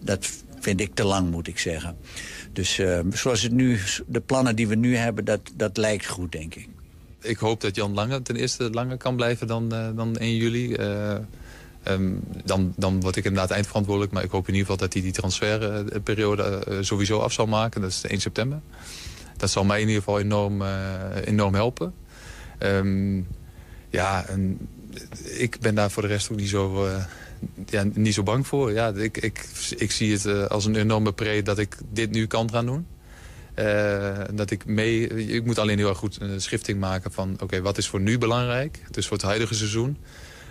[0.00, 0.28] dat
[0.60, 1.96] vind ik te lang, moet ik zeggen.
[2.52, 2.80] Dus
[3.12, 6.68] zoals het nu, de plannen die we nu hebben, dat, dat lijkt goed, denk ik.
[7.20, 10.76] Ik hoop dat Jan Lange ten eerste langer kan blijven dan, dan 1 juli.
[11.86, 12.12] Eh, ehm,
[12.44, 14.12] dan, dan word ik inderdaad eindverantwoordelijk.
[14.12, 17.80] Maar ik hoop in ieder geval dat hij die transferperiode eh, sowieso af zal maken.
[17.80, 18.60] Dat is 1 september.
[19.36, 20.62] dat zal mij in ieder geval enorm,
[21.24, 21.94] enorm helpen.
[22.58, 23.20] Ehm,
[23.90, 24.24] ja,
[25.24, 26.88] ik ben daar voor de rest ook niet zo,
[27.66, 28.72] ja, niet zo bang voor.
[28.72, 29.46] Ja, ik, ik,
[29.76, 32.86] ik zie het als een enorme pre dat ik dit nu kan gaan doen.
[34.34, 37.36] Dat ik mee, ik moet alleen heel erg goed een schifting maken van...
[37.40, 39.96] oké, wat is voor nu belangrijk, dus voor het huidige seizoen...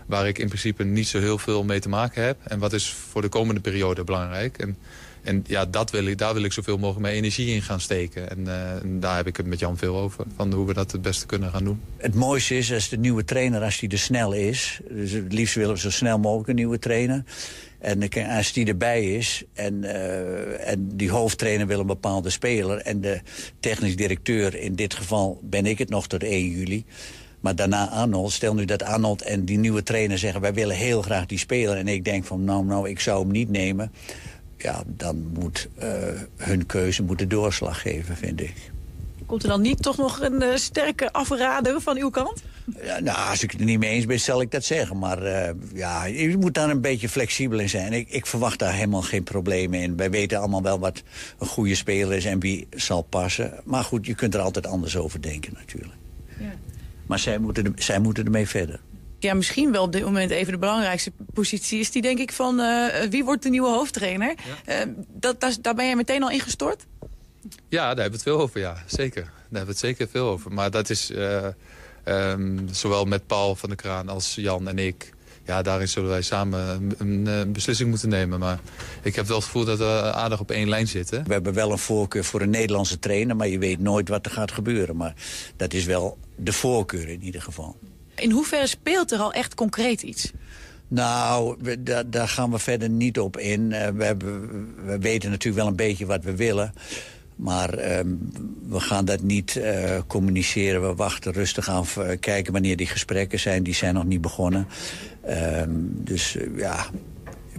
[0.06, 2.38] waar ik in principe niet zo heel veel mee te maken heb...
[2.44, 4.58] en wat is voor de komende periode belangrijk.
[4.58, 4.78] En,
[5.24, 8.30] en ja, dat wil ik, daar wil ik zoveel mogelijk mijn energie in gaan steken.
[8.30, 10.92] En, uh, en, daar heb ik het met Jan veel over, van hoe we dat
[10.92, 11.82] het beste kunnen gaan doen.
[11.98, 14.80] Het mooiste is als de nieuwe trainer, als die er snel is...
[14.90, 17.24] dus het liefst willen we zo snel mogelijk een nieuwe trainer...
[17.80, 22.78] En als die erbij is en, uh, en die hoofdtrainer wil een bepaalde speler...
[22.78, 23.22] en de
[23.60, 26.86] technisch directeur, in dit geval ben ik het nog tot 1 juli...
[27.46, 30.42] Maar daarna Arnold, stel nu dat Arnold en die nieuwe trainer zeggen...
[30.42, 31.78] wij willen heel graag die speler.
[31.78, 33.92] En ik denk van, nou, nou, ik zou hem niet nemen.
[34.58, 35.88] Ja, dan moet uh,
[36.36, 38.72] hun keuze moet de doorslag geven, vind ik.
[39.26, 42.44] Komt er dan niet toch nog een uh, sterke afrader van uw kant?
[42.84, 44.98] Ja, nou, als ik het er niet mee eens ben, zal ik dat zeggen.
[44.98, 47.94] Maar uh, ja, je moet daar een beetje flexibel in zijn.
[47.94, 49.98] Ik, ik verwacht daar helemaal geen problemen in.
[49.98, 51.04] Wij weten allemaal wel wat
[51.40, 53.54] een goede speler is en wie zal passen.
[53.64, 55.96] Maar goed, je kunt er altijd anders over denken natuurlijk.
[56.40, 56.54] Ja.
[57.06, 58.80] Maar zij moeten, zij moeten ermee verder.
[59.20, 62.60] Ja, misschien wel op dit moment even de belangrijkste positie is die denk ik van
[62.60, 64.36] uh, wie wordt de nieuwe hoofdtrainer.
[64.66, 64.86] Ja.
[64.86, 66.86] Uh, dat, daar, daar ben jij meteen al ingestort?
[67.70, 68.84] Ja, daar hebben we het veel over, ja.
[68.86, 69.24] Zeker.
[69.24, 70.52] Daar hebben we het zeker veel over.
[70.52, 71.12] Maar dat is...
[71.12, 71.48] Uh,
[72.08, 75.14] Um, zowel met Paul van der Kraan als Jan en ik.
[75.46, 78.40] Ja, daarin zullen wij samen een, een, beslissing moeten nemen.
[78.40, 78.60] Maar
[79.02, 81.24] ik heb wel het gevoel dat we aardig op één lijn zitten.
[81.28, 83.36] We hebben wel een voorkeur voor een Nederlandse trainer...
[83.36, 84.96] maar je weet nooit wat er gaat gebeuren.
[84.96, 85.14] Maar
[85.56, 87.76] dat is wel de voorkeur in ieder geval.
[88.16, 90.32] In hoeverre speelt er al echt concreet iets?
[90.88, 93.62] Nou, we, daar, daar gaan we verder niet op in.
[93.62, 94.50] Uh, we, hebben,
[94.86, 96.74] we weten natuurlijk wel een beetje wat we willen...
[97.36, 98.32] Maar um,
[98.68, 100.82] we gaan dat niet uh, communiceren.
[100.82, 103.64] We wachten rustig af, uh, kijken wanneer die gesprekken zijn.
[103.64, 104.68] Die zijn nog niet begonnen.
[105.30, 106.86] Um, dus uh, ja,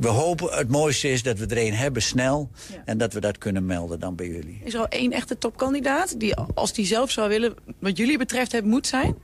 [0.00, 2.50] we hopen, het mooiste is dat we er een hebben snel.
[2.72, 2.82] Ja.
[2.84, 4.60] En dat we dat kunnen melden dan bij jullie.
[4.64, 8.52] Is er al één echte topkandidaat die, als die zelf zou willen, wat jullie betreft,
[8.52, 9.16] het moet zijn?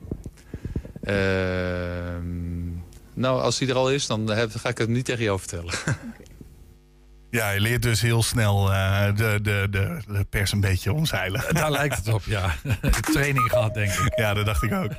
[1.02, 2.22] Ehm,
[3.14, 5.74] nou, als die er al is, dan heb, ga ik het niet tegen jou vertellen.
[5.74, 6.21] Okay.
[7.32, 11.44] Ja, je leert dus heel snel uh, de, de, de, de, pers een beetje omzeilen.
[11.54, 12.54] Daar lijkt het op, ja.
[13.12, 14.18] Training gehad, denk ik.
[14.18, 14.90] Ja, dat dacht ik ook.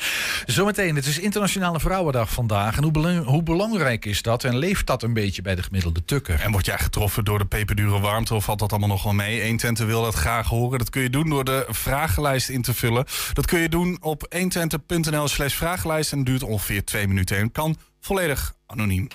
[0.46, 2.76] Zometeen, het is Internationale Vrouwendag vandaag.
[2.76, 4.44] En hoe, belang, hoe, belangrijk is dat?
[4.44, 6.40] En leeft dat een beetje bij de gemiddelde tukker?
[6.40, 9.40] En word jij getroffen door de peperdure warmte of valt dat allemaal nog wel mee?
[9.40, 10.78] 120 wil dat graag horen.
[10.78, 13.04] Dat kun je doen door de vragenlijst in te vullen.
[13.32, 16.12] Dat kun je doen op 120.nl slash vragenlijst.
[16.12, 19.08] En duurt ongeveer twee minuten en kan volledig anoniem.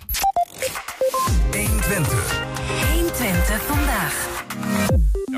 [1.51, 2.48] 120.
[3.49, 4.43] 120 vandaag.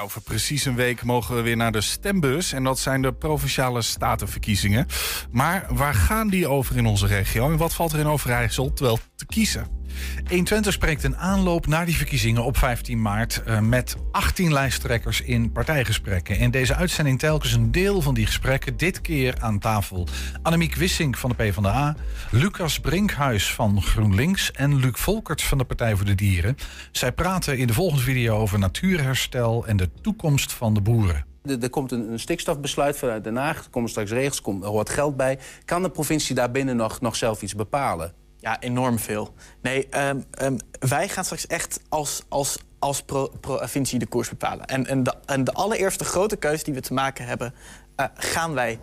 [0.04, 2.54] Over precies een week mogen we weer naar de stembus.
[2.54, 4.86] En dat zijn de provinciale statenverkiezingen.
[5.32, 7.52] Maar waar gaan die over in onze regio?
[7.52, 9.81] En wat valt er in Overijssel wel te kiezen?
[10.28, 15.52] 120 spreekt een aanloop naar die verkiezingen op 15 maart uh, met 18 lijsttrekkers in
[15.52, 16.38] partijgesprekken.
[16.38, 20.08] In deze uitzending telkens een deel van die gesprekken, dit keer aan tafel.
[20.42, 21.96] Annemiek Wissink van de PvdA,
[22.32, 26.56] Lucas Brinkhuis van GroenLinks en Luc Volkerts van de Partij voor de Dieren.
[26.92, 31.26] Zij praten in de volgende video over natuurherstel en de toekomst van de boeren.
[31.44, 33.64] Er komt een, stikstofbesluit vanuit Den Haag.
[33.64, 35.40] Er komen straks regels, er wat geld bij.
[35.66, 38.21] Kan de provincie daarbinnen nog, nog zelf iets bepalen?
[38.42, 39.34] Ja, enorm veel.
[39.62, 44.66] Nee, um, um, wij gaan straks echt als, als, als pro, provincie de koers bepalen.
[44.66, 47.54] En, en, de, en de allereerste grote keuze die we te maken hebben...
[47.98, 48.80] Uh, gaan wij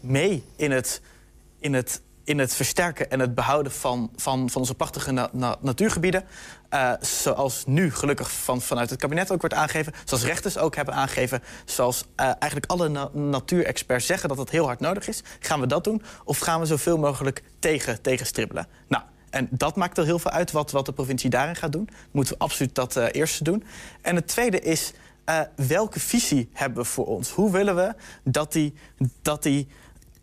[0.00, 1.00] mee in het,
[1.58, 5.56] in het in het versterken en het behouden van, van, van onze prachtige na, na,
[5.60, 6.24] natuurgebieden.
[6.74, 9.92] Uh, zoals nu gelukkig van, vanuit het kabinet ook wordt aangegeven.
[10.04, 11.42] Zoals rechters ook hebben aangegeven.
[11.64, 15.22] Zoals uh, eigenlijk alle na natuurexperts zeggen dat dat heel hard nodig is.
[15.40, 16.02] Gaan we dat doen?
[16.24, 18.66] Of gaan we zoveel mogelijk tegen, tegen stribbelen?
[18.88, 21.88] Nou, en dat maakt er heel veel uit wat, wat de provincie daarin gaat doen.
[22.10, 23.64] Moeten we absoluut dat uh, eerste doen.
[24.02, 24.92] En het tweede is,
[25.56, 27.30] welke visie hebben we voor ons?
[27.30, 28.74] Hoe willen we dat die,
[29.22, 29.68] dat die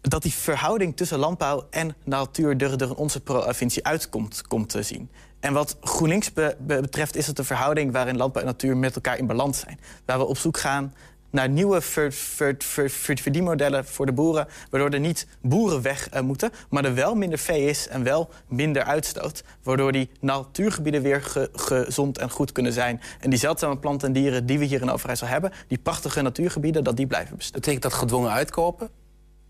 [0.01, 5.09] dat die verhouding tussen landbouw en natuur er, in onze provincie uitkomt komt te zien.
[5.39, 8.95] En wat GroenLinks be, be, betreft is het een verhouding waarin landbouw en natuur met
[8.95, 9.79] elkaar in balans zijn.
[10.05, 10.93] Waar we op zoek gaan
[11.29, 14.47] naar nieuwe ver, ver, ver, verdienmodellen voor de boeren...
[14.69, 17.87] waardoor er niet boeren weg uh, moeten, maar er wel minder vee is...
[17.87, 23.01] en wel minder uitstoot, waardoor die natuurgebieden weer ge, gezond en goed kunnen zijn.
[23.19, 25.51] En die zeldzame planten en dieren die we hier in Overijssel hebben...
[25.67, 27.59] die prachtige natuurgebieden, dat die blijven bestaan.
[27.59, 28.98] Betekent dat gedwongen uitkopen?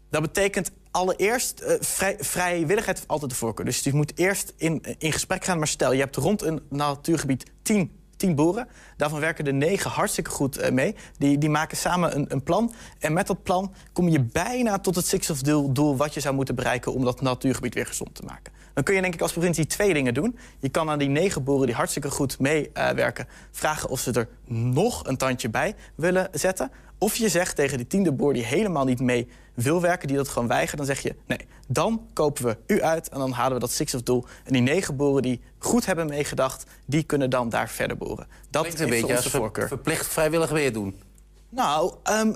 [0.10, 3.66] Dat betekent allereerst, uh, vrij, vrijwilligheid altijd de voorkeur.
[3.66, 5.58] Dus je moet eerst in, in gesprek gaan.
[5.58, 8.68] Maar stel, je hebt rond een natuurgebied 10 tien boeren.
[8.98, 10.96] Daarvan werken er negen hartstikke goed eh, mee.
[11.18, 12.74] Die, die maken samen een, een plan.
[13.00, 16.56] En met dat plan kom je bijna tot het stikstofdoel doel wat je zou moeten
[16.56, 16.94] bereiken...
[16.94, 18.54] om dat natuurgebied weer gezond te maken.
[18.74, 20.38] Dan kun je denk ik als provincie twee dingen doen.
[20.60, 23.28] Je kan aan die negen boeren die hartstikke goed meewerken...
[23.52, 26.72] vragen of ze er nog een tandje bij willen zetten.
[27.00, 30.08] Of je zegt tegen die tiende boer die helemaal niet mee wil werken...
[30.08, 31.16] die dat gewoon weigert, dan zeg je...
[31.28, 34.26] nee, dan kopen we u uit en dan halen we dat stikstofdoel.
[34.44, 36.64] En die negen boeren die goed hebben meegedacht...
[36.86, 38.28] die kunnen dan daar verder boeren.
[38.50, 39.68] Dat is een beetje onze als voorkeur.
[39.68, 41.00] verplicht vrijwillig weer doen.
[41.50, 42.34] Nou, ehm,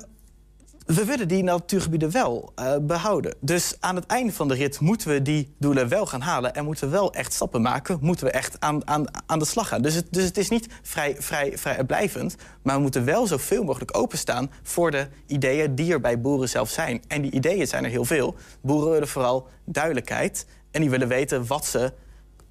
[0.85, 3.35] we willen die natuurgebieden wel eh, behouden.
[3.39, 6.53] Dus aan het einde van de rit moeten we die doelen wel gaan halen...
[6.53, 9.67] en moeten we wel echt stappen maken, moeten we echt aan, aan, aan de slag
[9.67, 9.81] gaan.
[9.81, 12.35] Dus het, dus het is niet vrij, vrij, vrij blijvend...
[12.61, 14.51] maar we moeten wel zoveel mogelijk openstaan...
[14.63, 17.01] voor de ideeën die er bij boeren zelf zijn.
[17.07, 18.35] En die ideeën zijn er heel veel.
[18.61, 20.45] Boeren willen vooral duidelijkheid...
[20.71, 21.93] en die willen weten wat ze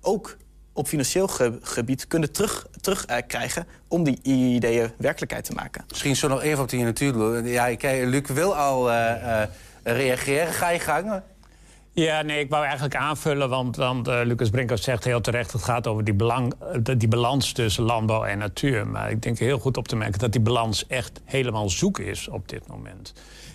[0.00, 0.36] ook
[0.72, 2.80] op financieel ge- gebied kunnen terugkrijgen...
[2.80, 5.84] Terug, eh, krijgen om die ideeën werkelijkheid te maken.
[5.88, 7.46] Misschien zo nog even op die natuur.
[7.46, 9.48] Ja, ik, eh, Luc wil al eh, eh,
[9.82, 10.52] reageren.
[10.52, 11.20] Ga je gang.
[11.94, 15.52] Ja, nee, ik wou eigenlijk aanvullen, want, want eh, Lucas Brinkhoff zegt heel terecht...
[15.52, 16.54] het gaat over die, belang,
[16.84, 18.86] eh, die balans tussen landbouw en natuur.
[18.86, 22.28] Maar ik denk heel goed op te merken dat die balans echt helemaal zoek is
[22.28, 23.12] op dit moment.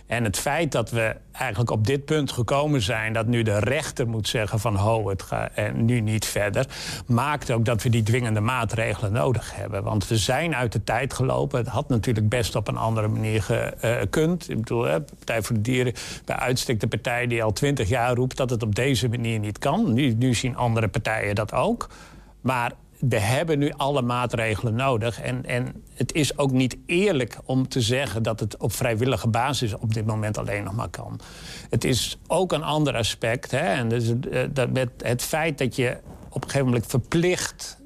[0.07, 3.13] En het feit dat we eigenlijk op dit punt gekomen zijn...
[3.13, 6.65] dat nu de rechter moet zeggen van ho, het gaat en nu niet verder...
[7.05, 9.83] maakt ook dat we die dwingende maatregelen nodig hebben.
[9.83, 11.59] Want we zijn uit de tijd gelopen.
[11.59, 13.43] Het had natuurlijk best op een andere manier
[13.77, 14.49] gekund.
[14.49, 15.93] Ik bedoel, hè, Partij voor de Dieren,
[16.25, 18.37] bij uitstek de partij die al twintig jaar roept...
[18.37, 19.93] dat het op deze manier niet kan.
[19.93, 21.89] Nu, nu zien andere partijen dat ook.
[22.41, 25.21] Maar we hebben nu alle maatregelen nodig.
[25.21, 29.73] En, en het is ook niet eerlijk om te zeggen dat het op vrijwillige basis
[29.73, 31.19] op dit moment alleen nog maar kan.
[31.69, 33.51] Het is ook een ander aspect.
[33.51, 33.57] Hè?
[33.57, 35.97] En dus, eh, dat met het feit dat je
[36.29, 37.77] op een gegeven moment verplicht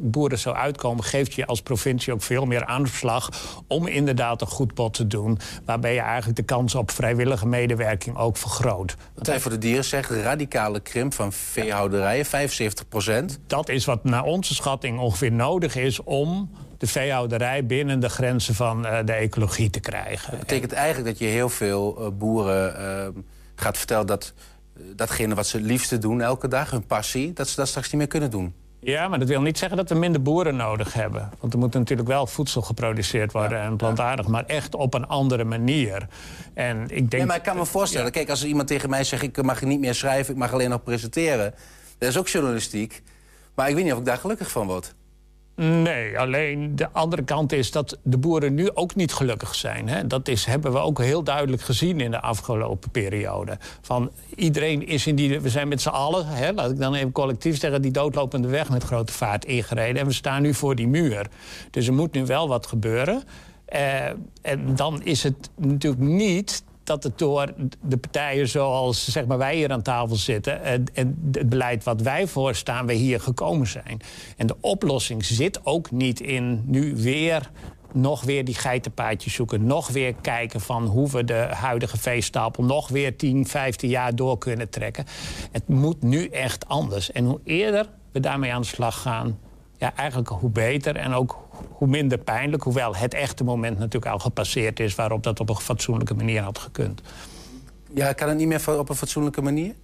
[0.00, 3.30] boeren zo uitkomen, geeft je als provincie ook veel meer aanslag
[3.66, 5.38] om inderdaad een goed bod te doen.
[5.64, 8.96] Waarbij je eigenlijk de kans op vrijwillige medewerking ook vergroot.
[9.14, 13.38] Partij voor de Dieren zegt radicale krimp van veehouderijen, 75 procent.
[13.46, 18.54] Dat is wat naar onze schatting ongeveer nodig is om de veehouderij binnen de grenzen
[18.54, 20.30] van uh, de ecologie te krijgen.
[20.30, 22.80] Dat betekent eigenlijk dat je heel veel uh, boeren
[23.14, 23.22] uh,
[23.54, 24.32] gaat vertellen dat
[24.94, 28.06] datgene wat ze liefste doen elke dag, hun passie, dat ze dat straks niet meer
[28.06, 28.54] kunnen doen.
[28.80, 31.30] Ja, maar dat wil niet zeggen dat we minder boeren nodig hebben.
[31.40, 35.44] Want er moet natuurlijk wel voedsel geproduceerd worden en plantaardig, maar echt op een andere
[35.44, 36.08] manier.
[36.54, 37.12] En ik denk.
[37.12, 38.12] Nee, maar ik kan me voorstellen, ja.
[38.12, 40.70] kijk, als er iemand tegen mij zegt: ik mag niet meer schrijven, ik mag alleen
[40.70, 41.54] nog presenteren.
[41.98, 43.02] Dat is ook journalistiek.
[43.54, 44.94] Maar ik weet niet of ik daar gelukkig van word.
[45.60, 49.88] Nee, alleen de andere kant is dat de boeren nu ook niet gelukkig zijn.
[49.88, 50.06] Hè?
[50.06, 53.58] Dat is, hebben we ook heel duidelijk gezien in de afgelopen periode.
[53.80, 55.40] Van iedereen is in die.
[55.40, 58.70] We zijn met z'n allen, hè, laat ik dan even collectief zeggen, die doodlopende weg
[58.70, 60.00] met grote vaart ingereden.
[60.00, 61.26] En we staan nu voor die muur.
[61.70, 63.22] Dus er moet nu wel wat gebeuren.
[63.74, 64.06] Uh,
[64.42, 69.56] en dan is het natuurlijk niet dat het door de partijen zoals zeg maar, wij
[69.56, 70.62] hier aan tafel zitten...
[70.62, 74.00] en, en het beleid wat wij voorstaan, we hier gekomen zijn.
[74.36, 77.50] En de oplossing zit ook niet in nu weer
[77.92, 79.66] nog weer die geitenpaadjes zoeken.
[79.66, 82.64] Nog weer kijken van hoe we de huidige veestapel...
[82.64, 85.04] nog weer 10, 15 jaar door kunnen trekken.
[85.52, 87.12] Het moet nu echt anders.
[87.12, 89.38] En hoe eerder we daarmee aan de slag gaan...
[89.76, 92.62] ja, eigenlijk hoe beter en ook hoe minder pijnlijk.
[92.62, 94.94] Hoewel het echte moment natuurlijk al gepasseerd is...
[94.94, 97.00] waarop dat op een fatsoenlijke manier had gekund.
[97.94, 99.74] Ja, kan het niet meer op een fatsoenlijke manier?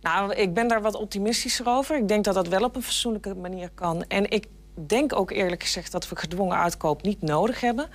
[0.00, 1.96] Nou, ik ben daar wat optimistischer over.
[1.96, 4.04] Ik denk dat dat wel op een fatsoenlijke manier kan.
[4.08, 4.46] En ik
[4.86, 7.88] denk ook eerlijk gezegd dat we gedwongen uitkoop niet nodig hebben.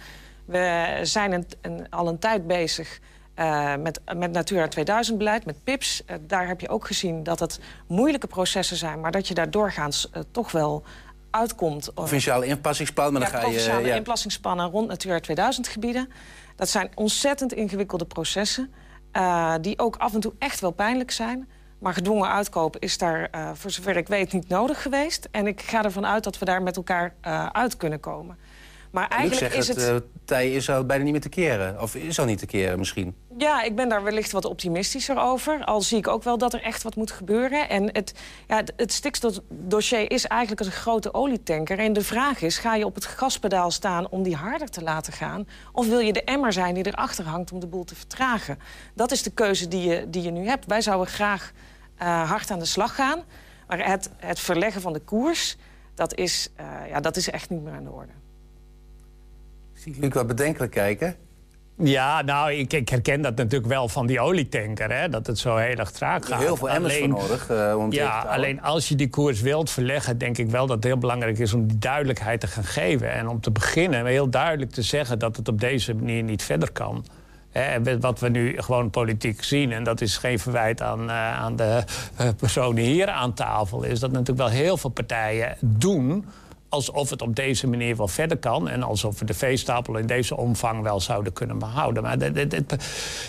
[0.45, 2.99] We zijn een, een, al een tijd bezig
[3.39, 6.03] uh, met, met Natura 2000-beleid, met PIPS.
[6.07, 8.99] Uh, daar heb je ook gezien dat het moeilijke processen zijn...
[8.99, 10.83] maar dat je daar doorgaans uh, toch wel
[11.33, 11.93] uitkomt.
[11.93, 13.51] Provinciale inpassingsplan, maar ja, dan ga je...
[13.51, 13.95] provinciale ja.
[13.95, 16.09] inpassingsplannen rond Natura 2000 gebieden.
[16.55, 18.73] Dat zijn ontzettend ingewikkelde processen...
[19.17, 21.49] Uh, die ook af en toe echt wel pijnlijk zijn.
[21.79, 25.27] Maar gedwongen uitkoop is daar, uh, voor zover ik weet, niet nodig geweest.
[25.31, 28.37] En ik ga ervan uit dat we daar met elkaar uh, uit kunnen komen.
[28.93, 29.77] Maar eigenlijk is het...
[29.77, 29.89] het...
[29.89, 31.81] Uh, tij is al bijna niet meer te keren.
[31.81, 33.15] Of is al niet te keren misschien.
[33.37, 35.63] Ja, ik ben daar wellicht wat optimistischer over.
[35.63, 37.69] Al zie ik ook wel dat er echt wat moet gebeuren.
[37.69, 38.13] En het,
[38.47, 41.79] ja, het, het stikstofdossier is eigenlijk een grote olietanker.
[41.79, 45.13] En de vraag is, ga je op het gaspedaal staan om die harder te laten
[45.13, 45.47] gaan?
[45.71, 48.59] Of wil je de emmer zijn die erachter hangt om de boel te vertragen?
[48.93, 50.65] Dat is de keuze die je, die je nu hebt.
[50.65, 51.51] Wij zouden graag
[52.01, 53.23] uh, hard aan de slag gaan.
[53.67, 55.57] Maar het, het verleggen van de koers,
[55.93, 58.11] dat is, uh, ja, dat is echt niet meer aan de orde.
[59.83, 61.15] Zie Luc wat bedenkelijk kijken.
[61.77, 65.55] Ja, nou, ik, ik herken dat natuurlijk wel van die olietanker, hè, dat het zo
[65.55, 66.39] heel erg traag gaat.
[66.39, 69.69] Heel veel emmers voor Alleen- nodig eh, om Ja, alleen als je die koers wilt
[69.69, 73.11] verleggen, denk ik wel dat het heel belangrijk is om die duidelijkheid te gaan geven.
[73.11, 76.71] En om te beginnen heel duidelijk te zeggen dat het op deze manier niet verder
[76.71, 77.05] kan.
[77.51, 81.55] Hè, wat we nu gewoon politiek zien, en dat is geen verwijt aan, eh, aan
[81.55, 81.83] de
[82.17, 86.25] eh, personen hier aan tafel, is dat natuurlijk wel heel veel partijen doen
[86.73, 88.69] alsof het op deze manier wel verder kan.
[88.69, 92.03] En alsof we de veestapel in deze omvang wel zouden kunnen behouden.
[92.03, 92.51] Maar het,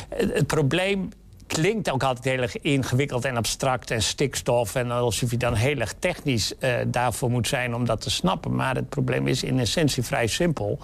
[0.09, 1.09] het, probleem
[1.47, 4.75] klinkt ook altijd heel erg ingewikkeld en abstract en stikstof.
[4.75, 8.55] En alsof je dan heel erg technisch eh, daarvoor moet zijn om dat te snappen.
[8.55, 10.79] Maar het probleem is in essentie vrij simpel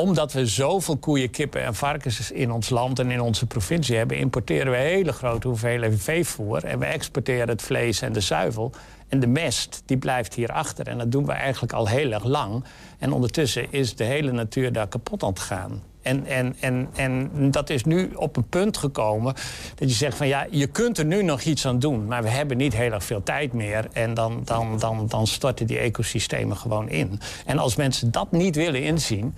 [0.00, 4.16] omdat we zoveel koeien, kippen en varkens in ons land en in onze provincie hebben,
[4.16, 6.64] importeren we hele grote hoeveelheden veevoer.
[6.64, 8.72] En we exporteren het vlees en de zuivel.
[9.10, 10.86] En de mest, die blijft hier achter.
[10.86, 12.64] En dat doen we eigenlijk al heel erg lang.
[12.98, 15.82] En ondertussen is de hele natuur daar kapot aan het gaan.
[16.02, 19.34] En, en, en, en dat is nu op een punt gekomen
[19.74, 22.28] dat je zegt van ja, je kunt er nu nog iets aan doen, maar we
[22.28, 23.88] hebben niet heel erg veel tijd meer.
[23.92, 27.20] En dan, dan, dan, dan storten die ecosystemen gewoon in.
[27.46, 29.34] En als mensen dat niet willen inzien,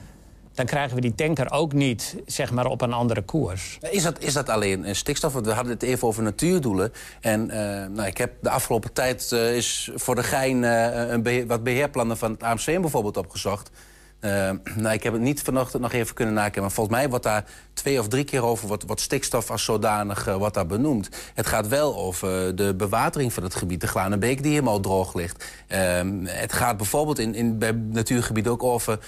[0.54, 3.78] dan krijgen we die tanker ook niet zeg maar, op een andere koers.
[3.90, 5.32] Is dat, is dat alleen eh, stikstof?
[5.32, 6.92] Want we hadden het even over natuurdoelen.
[7.20, 11.62] En eh, nou, ik heb de afgelopen tijd eh, is voor de gein een wat
[11.62, 13.70] beheerplannen van het AMC bijvoorbeeld opgezocht.
[14.76, 16.62] Nou, ik heb het niet vanochtend nog even kunnen nakijken.
[16.62, 20.24] Maar volgens mij wordt daar twee of drie keer over wat, wat stikstof als zodanig
[20.24, 21.08] wordt daar benoemd.
[21.34, 23.80] Het gaat wel over de bewatering van het gebied.
[23.80, 25.44] De Glanenbeek die helemaal droog ligt.
[25.66, 28.98] Ehm, het gaat bijvoorbeeld in, in, bij natuurgebieden ook over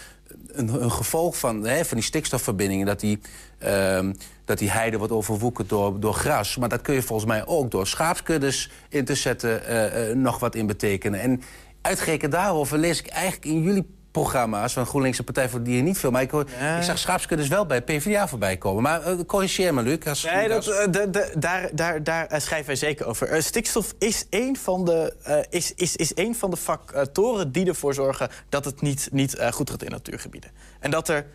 [0.46, 2.86] een, gevolg van, hè, van die stikstofverbindingen...
[2.86, 3.18] dat die,
[3.58, 4.12] ehm,
[4.44, 6.56] dat die heide wordt overwoekerd door, door gras.
[6.56, 9.66] Maar dat kun je volgens mij ook door schaapskuddes in te zetten...
[9.66, 11.20] eh, eh, nog wat in betekenen.
[11.20, 11.42] En
[11.80, 14.72] uitgerekend daarover lees ik eigenlijk in jullie programma's...
[14.72, 16.10] van GroenLinks en Partij voor Dieren niet veel.
[16.10, 16.40] Maar ik, hoor,
[16.76, 18.82] ik zag schaapskuddes wel bij PvdA voorbij komen.
[18.82, 19.98] Maar eh, corrigeer me, Luc.
[20.06, 20.92] Als, Nee, dat, als- eh,
[21.38, 23.42] daar, daar, daar eh, schrijven wij zeker over.
[23.42, 25.14] Stikstof is een van de,
[25.50, 29.70] is, is, is een van de factoren die ervoor zorgen dat het niet, niet goed
[29.70, 30.50] gaat in natuurgebieden.
[30.80, 31.26] En dat er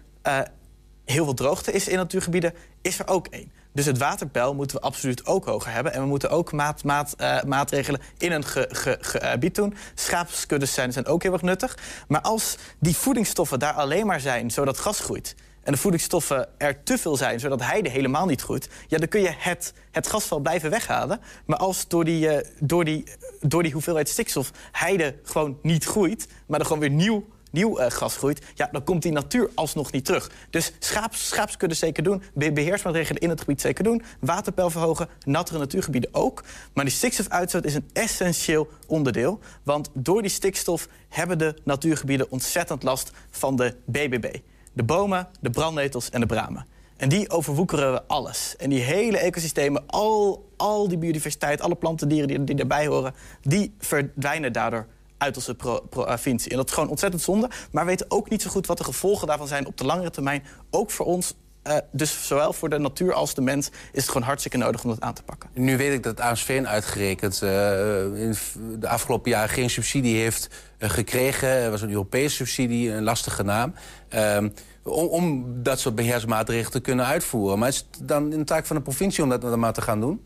[1.05, 3.51] heel veel droogte is in natuurgebieden, is er ook één.
[3.73, 5.93] Dus het waterpeil moeten we absoluut ook hoger hebben.
[5.93, 9.75] En we moeten ook maat, maat, eh, maatregelen in een ge- gebied doen.
[9.95, 11.77] Schaapskuddes zijn, zijn ook heel erg nuttig.
[12.07, 16.83] Maar als die voedingsstoffen daar alleen maar zijn zodat gras groeit en de voedingsstoffen er
[16.83, 18.69] te veel zijn, zodat heide helemaal niet groeit...
[18.87, 21.19] ja, dan kun je het, het gasveld blijven weghalen.
[21.45, 23.03] Maar als door die, eh, door, die,
[23.39, 26.27] door die hoeveelheid stikstof heide gewoon niet groeit...
[26.47, 28.45] maar er gewoon weer nieuw, nieuw eh, gras groeit...
[28.55, 30.31] ja, dan komt die natuur alsnog niet terug.
[30.49, 34.01] Dus schaaps, schaapskuddes zeker doen, be- beheersmaatregelen in het gebied zeker doen...
[34.19, 36.43] waterpeil verhogen, nattere natuurgebieden ook.
[36.73, 39.39] Maar die stikstofuitstoot is een essentieel onderdeel.
[39.63, 44.35] Want door die stikstof hebben de natuurgebieden ontzettend last van de BBB.
[44.73, 46.65] De bomen, de brandnetels en de bramen.
[46.97, 48.55] En die overwoekeren we alles.
[48.57, 53.13] En die hele ecosystemen, al, al die biodiversiteit, alle planten, dieren die, die daarbij horen,
[53.41, 54.85] die verdwijnen daardoor
[55.19, 56.51] uit onze pro- provincie.
[56.51, 57.49] En dat is gewoon ontzettend zonde.
[57.71, 60.09] Maar we weten ook niet zo goed wat de gevolgen daarvan zijn op de langere
[60.09, 60.43] termijn.
[60.69, 61.35] Ook voor ons.
[61.63, 64.89] eh, dus zowel voor de natuur als de mens is het gewoon hartstikke nodig om
[64.89, 65.49] dat aan te pakken.
[65.53, 67.49] Nu weet ik dat het AMSVN uitgerekend eh,
[68.03, 68.35] in
[68.79, 71.61] de afgelopen jaren geen subsidie heeft eh, gekregen.
[71.61, 73.73] Het was een Europese subsidie, een lastige naam.
[74.09, 74.49] Ehm,
[74.83, 77.59] om, om dat soort beheersmaatregelen te kunnen uitvoeren.
[77.59, 79.99] Maar is het dan een taak van de provincie om dat dan maar te gaan
[79.99, 80.21] doen?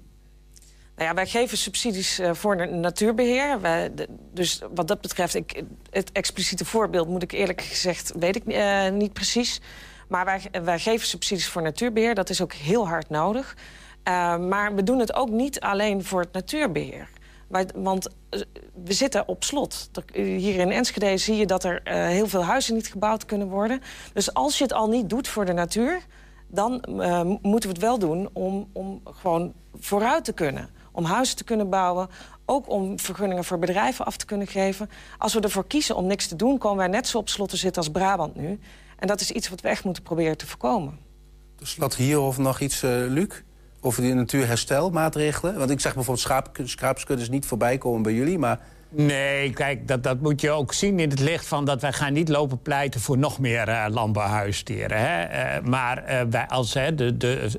[0.96, 3.62] Nou ja, wij geven subsidies eh, voor na- natuurbeheer.
[3.62, 3.92] Wij,
[4.34, 8.90] dus wat dat betreft, ik, het expliciete voorbeeld moet ik eerlijk gezegd, weet ik eh,
[8.90, 9.62] niet precies.
[10.08, 12.16] Maar wij, wij geven subsidies voor natuurbeheer.
[12.16, 13.56] Dat is ook heel hard nodig.
[14.04, 17.10] Eh, maar we doen het ook niet alleen voor het natuurbeheer.
[17.48, 18.08] Wij- want
[18.84, 19.90] we zitten op slot.
[19.94, 23.82] Er- Hier in Enschede zie je dat er heel veel huizen niet gebouwd kunnen worden.
[24.14, 26.02] Dus als je het al niet doet voor de natuur
[26.48, 26.72] dan
[27.42, 30.70] moeten we het wel doen om, om gewoon vooruit te kunnen.
[30.96, 32.10] Om huizen te kunnen bouwen,
[32.46, 34.90] ook om vergunningen voor bedrijven af te kunnen geven.
[35.18, 37.58] Als we ervoor kiezen om niks te doen, komen wij net zo op slot te
[37.58, 38.60] zitten als Brabant nu.
[39.00, 41.00] En dat is iets wat we echt moeten proberen te voorkomen.
[41.56, 43.42] Tot slot hierover nog iets, eh, Luc?
[43.82, 45.58] Over die natuurherstelmaatregelen?
[45.58, 48.60] Want ik zag bijvoorbeeld schaap, schaapskuddes niet voorbij komen bij jullie, maar...
[48.96, 52.14] Nee, kijk, dat, dat moet je ook zien in het licht van dat wij gaan
[52.14, 54.98] niet lopen pleiten voor nog meer eh, landbouwhuisdieren.
[54.98, 55.24] Hè?
[55.24, 57.50] Eh, maar eh, wij als, hè, de, de,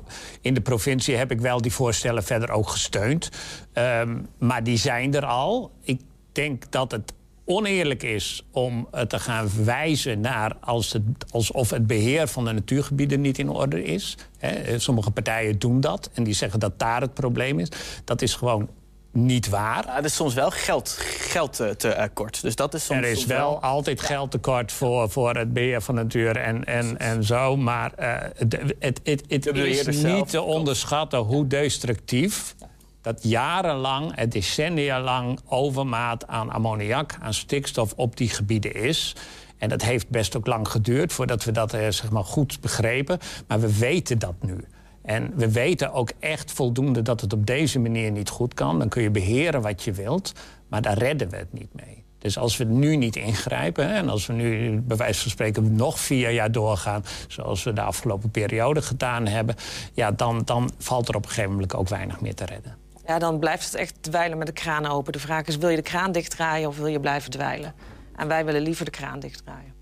[0.41, 3.29] in de provincie heb ik wel die voorstellen verder ook gesteund.
[3.73, 5.71] Ehm, maar die zijn er al.
[5.81, 7.13] Ik denk dat het
[7.45, 13.21] oneerlijk is om te gaan wijzen naar als het, alsof het beheer van de natuurgebieden
[13.21, 14.17] niet in orde is.
[14.37, 14.79] Hè?
[14.79, 17.69] Sommige partijen doen dat en die zeggen dat daar het probleem is.
[18.03, 18.69] Dat is gewoon
[19.15, 19.85] niet waar.
[19.85, 22.41] Ja, er is soms wel geld, geld te, tekort.
[22.41, 25.95] Dus dat is soms, er is soms wel altijd geldtekort voor, voor het beheer van
[25.95, 27.57] natuur en, en, en zo.
[27.57, 32.55] Maar eh, het, het, het, het is zelf niet te onderschatten hoe destructief
[33.01, 39.15] dat jarenlang, en decennia lang, overmaat aan ammoniak, aan stikstof op die gebieden is.
[39.57, 43.19] En dat heeft best ook lang geduurd voordat we dat eh, zeg maar, goed begrepen.
[43.47, 44.65] Maar we weten dat nu.
[45.05, 48.79] En we weten ook echt voldoende dat het op deze manier niet goed kan.
[48.79, 50.31] Dan kun je beheren wat je wilt,
[50.67, 52.03] maar daar redden we het niet mee.
[52.17, 55.99] Dus als we nu niet ingrijpen en als we nu bij wijze van spreken nog
[55.99, 59.55] vier jaar doorgaan, zoals we de afgelopen periode gedaan hebben,
[59.93, 62.77] ja, dan, dan valt er op een gegeven moment ook weinig meer te redden.
[63.05, 65.13] Ja, dan blijft het echt dweilen met de kraan open.
[65.13, 67.73] De vraag is, wil je de kraan dichtdraaien of wil je blijven dweilen?
[68.15, 69.74] En wij willen liever de kraan dichtdraaien.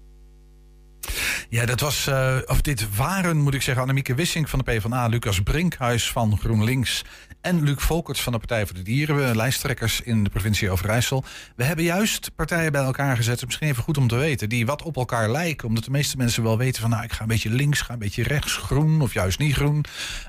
[1.50, 5.08] Ja, dat was, eh, of dit waren, moet ik zeggen, Annemieke Wissing van de PvdA,
[5.08, 7.04] Lucas Brinkhuis van GroenLinks
[7.44, 11.24] en Luc Volkerts van de Partij voor de Dieren, lijsttrekkers in de provincie Overijssel.
[11.56, 14.82] We hebben juist partijen bij elkaar gezet, misschien even goed om te weten, die wat
[14.82, 17.50] op elkaar lijken, omdat de meeste mensen wel weten van, nou, ik ga een beetje
[17.50, 19.86] links, ga een beetje rechts, groen of juist niet groen.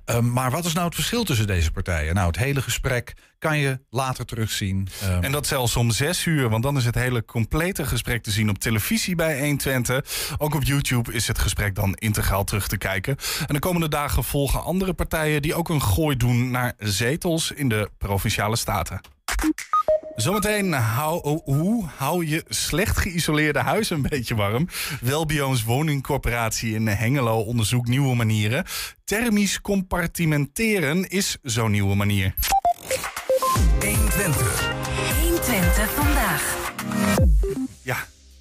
[0.07, 2.15] Um, maar wat is nou het verschil tussen deze partijen?
[2.15, 4.89] Nou, het hele gesprek kan je later terugzien.
[5.05, 8.31] Um, En dat zelfs om zes uur, want dan is het hele complete gesprek te
[8.31, 10.35] zien op televisie bij 120.
[10.39, 13.17] Ook op YouTube is het gesprek dan integraal terug te kijken.
[13.47, 16.75] En de komende dagen volgen andere partijen die ook een gooi doen naar
[17.05, 19.01] zetels in de provinciale staten.
[20.17, 24.69] Zometeen, hou, hoe hou je slecht geïsoleerde huis een beetje warm?
[25.01, 28.65] Welbioons Woningcorporatie in Hengelo onderzoekt nieuwe manieren.
[29.05, 32.35] Thermisch compartimenteren is zo'n nieuwe manier.
[33.81, 34.73] 120.
[35.21, 37.34] 120 vandaag.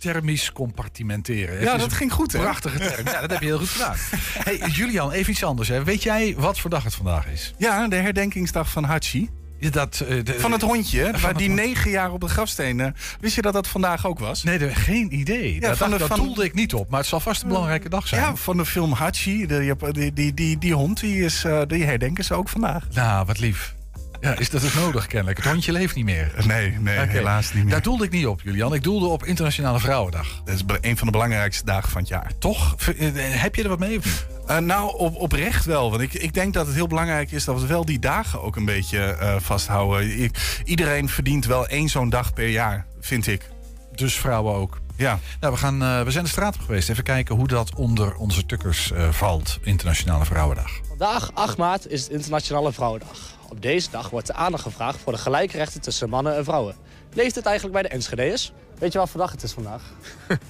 [0.03, 1.61] Ja, thermisch compartimenteren.
[1.61, 2.39] Ja, dat ging goed, hè?
[2.39, 3.05] Prachtige term.
[3.07, 3.95] Ja, dat heb je heel goed gedaan.
[4.43, 5.67] Hey, Julian, even iets anders.
[5.69, 5.83] Hè.
[5.83, 7.53] Weet jij wat voor dag het vandaag is?
[7.57, 9.29] Ja, de herdenkingsdag van Hachi.
[9.59, 11.59] Ja, Dat, eh, de- Van het hondje, Van waar het die hond.
[11.59, 12.79] negen jaar op de grafsteen.
[12.79, 12.87] eh,
[13.19, 14.43] Wist je dat dat vandaag ook was?
[14.43, 15.59] Nee, geen idee.
[15.59, 16.89] dat van de- dat van- doelde ik niet op.
[16.89, 18.21] Maar het zal vast een belangrijke dag zijn.
[18.21, 19.45] Ja, van de film Hachi.
[19.47, 19.75] Die,
[20.13, 22.87] die, die, die hond, die, is, eh, die herdenken ze ook vandaag.
[22.93, 23.75] Nou, wat lief.
[24.24, 25.38] Ja, is dat ook nodig kennelijk?
[25.38, 26.32] Het hondje leeft niet meer.
[26.45, 27.71] Nee, nee helaas niet meer.
[27.71, 28.74] Daar doelde ik niet op, Julian.
[28.74, 30.41] Ik doelde op Internationale Vrouwendag.
[30.45, 32.32] Dat is een van de belangrijkste dagen van het jaar.
[32.39, 32.74] Toch?
[32.78, 33.11] V- eh,
[33.41, 33.99] Heb je er wat mee?
[34.47, 35.89] Eh, nou, op, oprecht wel.
[35.89, 38.55] Want ik, ik denk dat het heel belangrijk is dat we wel die dagen ook
[38.55, 40.19] een beetje eh, vasthouden.
[40.24, 43.49] Ik- iedereen verdient wel één zo'n dag per jaar, vind ik.
[43.95, 44.82] Dus vrouwen ook.
[44.95, 45.19] Ja.
[45.39, 46.89] Nou, we, gaan, eh, we zijn de straat op geweest.
[46.89, 49.59] Even kijken hoe dat onder onze tukkers eh, valt.
[49.63, 50.71] Internationale Vrouwendag.
[50.88, 53.32] Vandaag, 8 maart, is het Internationale Vrouwendag.
[53.53, 56.75] Op deze dag wordt de aandacht gevraagd voor de gelijke rechten tussen mannen en vrouwen.
[57.13, 58.51] Leeft het eigenlijk bij de Enschede'ers?
[58.79, 59.81] Weet je wat voor dag het is vandaag?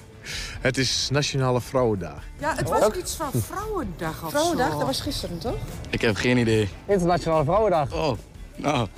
[0.60, 2.22] Het is Nationale Vrouwendag.
[2.38, 4.78] Ja, het was iets van Vrouwendag of Vrouwendag, zo.
[4.78, 5.56] dat was gisteren, toch?
[5.90, 6.68] Ik heb geen idee.
[6.86, 7.92] Internationale Vrouwendag.
[7.92, 8.18] Oh,
[8.56, 8.88] nou.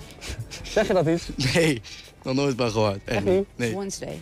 [0.63, 1.29] Zeg je dat iets?
[1.55, 1.83] Nee,
[2.23, 2.99] nog nooit van gehoord.
[3.05, 3.45] Echt niet?
[3.57, 3.77] Nee.
[3.77, 4.21] Wednesday.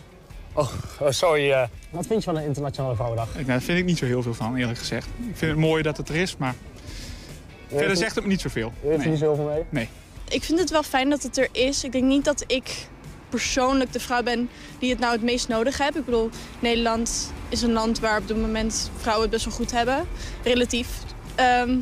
[0.53, 0.69] Oh,
[0.99, 1.51] oh, sorry.
[1.51, 1.67] eh.
[1.89, 3.27] Wat vind je van de Internationale Vrouwendag?
[3.27, 5.05] Ik, nou, daar vind ik niet zo heel veel van, eerlijk gezegd.
[5.05, 6.55] Ik vind het mooi dat het er is, maar
[7.67, 8.73] verder zegt het me niet zoveel.
[8.81, 9.63] Je weet er niet zoveel mee?
[9.69, 9.89] Nee.
[10.29, 11.83] Ik vind het wel fijn dat het er is.
[11.83, 12.87] Ik denk niet dat ik
[13.29, 14.49] persoonlijk de vrouw ben
[14.79, 15.95] die het nou het meest nodig heeft.
[15.95, 19.71] Ik bedoel, Nederland is een land waar op dit moment vrouwen het best wel goed
[19.71, 20.05] hebben.
[20.43, 20.87] Relatief.
[21.35, 21.77] Ehm,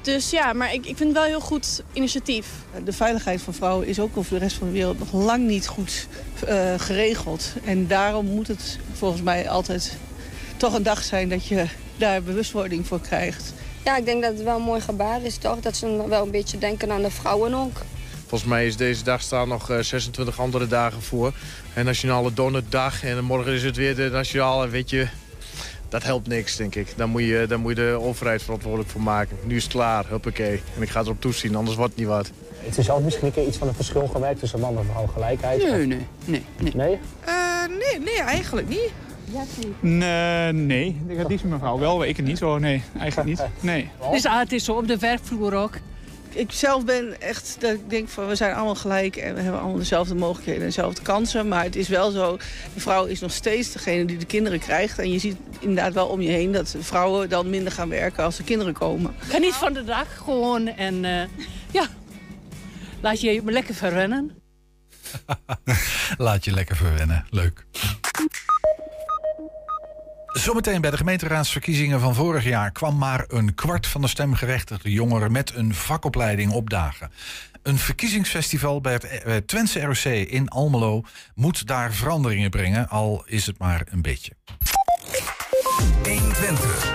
[0.00, 2.46] dus ja, maar ik, ik vind het wel een heel goed initiatief.
[2.84, 5.66] De veiligheid van vrouwen is ook over de rest van de wereld nog lang niet
[5.66, 6.06] goed
[6.46, 7.52] eh, geregeld.
[7.64, 9.96] En daarom moet het volgens mij altijd
[10.56, 11.66] toch een dag zijn dat je
[11.96, 13.52] daar bewustwording voor krijgt.
[13.84, 15.60] Ja, ik denk dat het wel een mooi gebaar is, toch?
[15.60, 17.76] Dat ze wel een beetje denken aan de vrouwen ook.
[18.26, 21.32] Volgens mij is deze dag staan nog eh, 26 andere dagen voor.
[21.74, 25.06] En Nationale Donderdag en morgen is het weer de Nationale, weet je...
[25.88, 26.92] Dat helpt niks, denk ik.
[26.96, 29.36] Daar moet, je, daar moet je de overheid verantwoordelijk voor maken.
[29.44, 30.62] Nu is het klaar, huppakee.
[30.76, 32.30] En ik ga erop toezien, anders wordt het niet wat.
[32.58, 35.06] Het is zelf misschien een keer iets van een verschil gewerkt tussen man en vrouw
[35.06, 35.62] gelijkheid?
[35.62, 36.44] Nee, Of- nee, nee.
[36.58, 36.72] Nee?
[36.74, 36.98] Nee?
[37.24, 37.34] Eh,
[37.68, 38.90] nee, nee, eigenlijk niet.
[39.80, 41.00] Nee, nee.
[41.06, 42.58] Ik had liefst met mijn vrouw wel, ik het niet zo.
[42.58, 43.42] Nee, eigenlijk niet.
[43.60, 43.90] Nee.
[44.10, 45.78] Dus ah, het is zo op de werkvloer ook.
[46.32, 49.60] Ik zelf ben echt, dat ik denk van we zijn allemaal gelijk en we hebben
[49.60, 51.48] allemaal dezelfde mogelijkheden en dezelfde kansen.
[51.48, 52.36] Maar het is wel zo,
[52.74, 54.98] de vrouw is nog steeds degene die de kinderen krijgt.
[54.98, 58.38] En je ziet inderdaad wel om je heen dat vrouwen dan minder gaan werken als
[58.38, 59.14] er kinderen komen.
[59.18, 61.22] Geniet van de dag gewoon en eh,
[61.70, 61.86] ja,
[63.00, 64.40] laat je je lekker verrennen.
[66.18, 67.24] Laat je lekker verwennen.
[67.30, 67.66] Leuk.
[70.32, 75.32] Zometeen bij de gemeenteraadsverkiezingen van vorig jaar kwam maar een kwart van de stemgerechtigde jongeren
[75.32, 77.10] met een vakopleiding opdagen.
[77.62, 81.02] Een verkiezingsfestival bij het eh, Twentse ROC in Almelo
[81.34, 84.32] moet daar veranderingen brengen, al is het maar een beetje.
[86.02, 86.92] 120.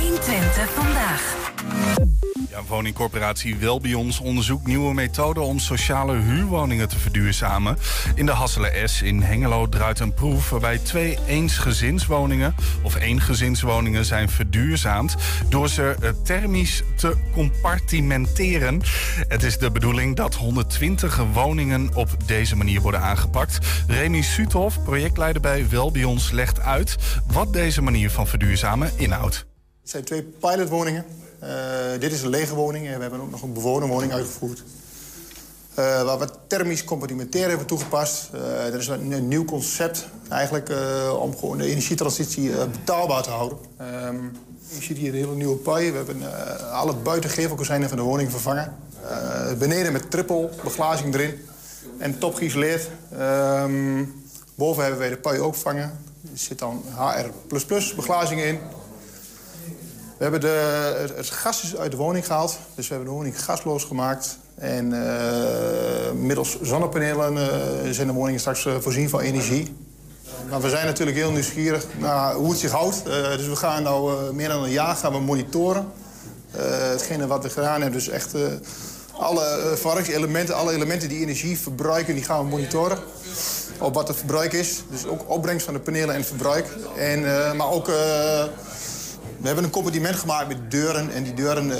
[0.00, 2.15] 120 vandaag.
[2.56, 7.78] Ja, woningcorporatie Welbions onderzoekt nieuwe methoden om sociale huurwoningen te verduurzamen.
[8.14, 14.28] In de Hasselen S in Hengelo draait een proef waarbij twee eensgezinswoningen of eengezinswoningen zijn
[14.28, 15.16] verduurzaamd
[15.48, 18.82] door ze eh, thermisch te compartimenteren.
[19.28, 23.58] Het is de bedoeling dat 120 woningen op deze manier worden aangepakt.
[23.86, 26.96] Remy Suthoff, projectleider bij Welbions, legt uit
[27.26, 29.46] wat deze manier van verduurzamen inhoudt.
[29.80, 31.04] Het zijn twee pilotwoningen.
[31.46, 34.62] Uh, dit is een lege woning en we hebben ook nog een bewonerwoning uitgevoerd.
[35.78, 38.30] Uh, waar we thermisch compartimenteren hebben toegepast.
[38.34, 40.70] Uh, dat is een, nieuw concept eigenlijk
[41.20, 43.58] om gewoon de energietransitie betaalbaar te houden.
[43.76, 44.22] Ehm,
[44.68, 45.90] je ziet hier een hele nieuwe paai.
[45.90, 46.22] We hebben
[46.72, 48.76] alle buitengevelkozijnen van de woning vervangen.
[49.58, 51.34] beneden met triple beglazing erin
[51.98, 52.88] en top geïsoleerd.
[53.18, 54.04] Ehm,
[54.54, 55.98] boven hebben wij de paai ook vervangen.
[56.22, 58.58] Er zit dan HR++ beglazing in.
[60.16, 62.58] We hebben de, het, gas uit de woning gehaald.
[62.74, 64.38] Dus we hebben de woning gasloos gemaakt.
[64.54, 69.76] En uh, middels zonnepanelen uh, zijn de woningen straks uh, voorzien van energie.
[70.50, 73.04] Maar we zijn natuurlijk heel nieuwsgierig naar hoe het zich houdt.
[73.04, 75.86] dus we gaan nu meer dan een jaar gaan we monitoren.
[76.90, 78.34] hetgene wat we gedaan hebben, dus echt
[79.12, 82.98] alle verwarringselementen, alle elementen die energie verbruiken, die gaan we monitoren.
[83.78, 84.82] Op wat het verbruik is.
[84.90, 86.66] Dus ook opbrengst van de panelen en het verbruik.
[86.96, 87.20] En,
[87.56, 87.90] maar ook
[89.46, 91.10] we hebben een compartiment gemaakt met deuren.
[91.12, 91.76] En die deuren, uh,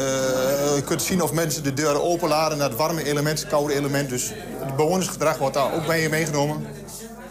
[0.74, 4.08] je kunt zien of mensen de deuren openladen naar het warme element, het koude element.
[4.08, 6.66] Dus het bewonersgedrag wordt daar ook bij meegenomen.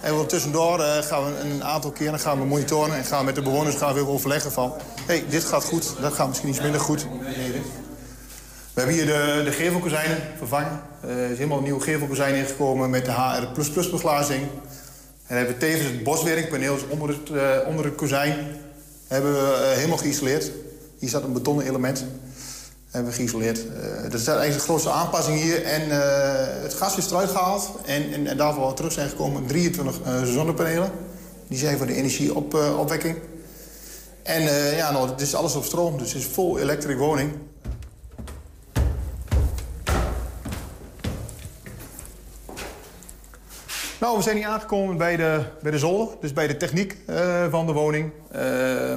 [0.02, 3.42] En tussendoor uh, gaan we een aantal keren gaan we monitoren en gaan met de
[3.42, 4.74] bewoners gaan we weer overleggen van...
[5.06, 7.08] hey, dit gaat goed, dat gaat misschien iets minder goed.
[8.74, 10.82] We hebben hier de, de gevelkozijnen vervangen.
[11.06, 14.42] Uh, er is helemaal een nieuwe gevelkozijn ingekomen met de HR++ beglazing.
[15.28, 17.16] En hebben we tevens het boswerkpaneel dus onder,
[17.68, 18.64] onder het kozijn
[19.08, 20.52] hebben we uh, helemaal geïsoleerd.
[21.00, 22.06] Hier staat een betonnen element.
[22.90, 23.64] Hebben we geïsoleerd.
[24.04, 25.64] Dat is eigenlijk de grootste aanpassing hier.
[25.64, 25.94] En uh,
[26.62, 27.70] het gas is eruit gehaald.
[27.86, 30.92] En, en, en daarvoor terug zijn gekomen 23 zonnepanelen.
[31.48, 33.18] Die zijn voor de energieopwekking.
[34.24, 34.42] en
[34.76, 35.98] ja, nou, het is alles op stroom.
[35.98, 37.32] Dus het is vol elektrische woning.
[44.06, 47.46] Nou, we zijn hier aangekomen bij de, bij de zolder, dus bij de techniek uh,
[47.50, 48.12] van de woning.
[48.36, 48.94] Uh,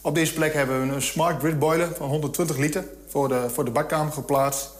[0.00, 3.64] op deze plek hebben we een smart grid boiler van 120 liter voor de, voor
[3.64, 4.70] de badkamer geplaatst.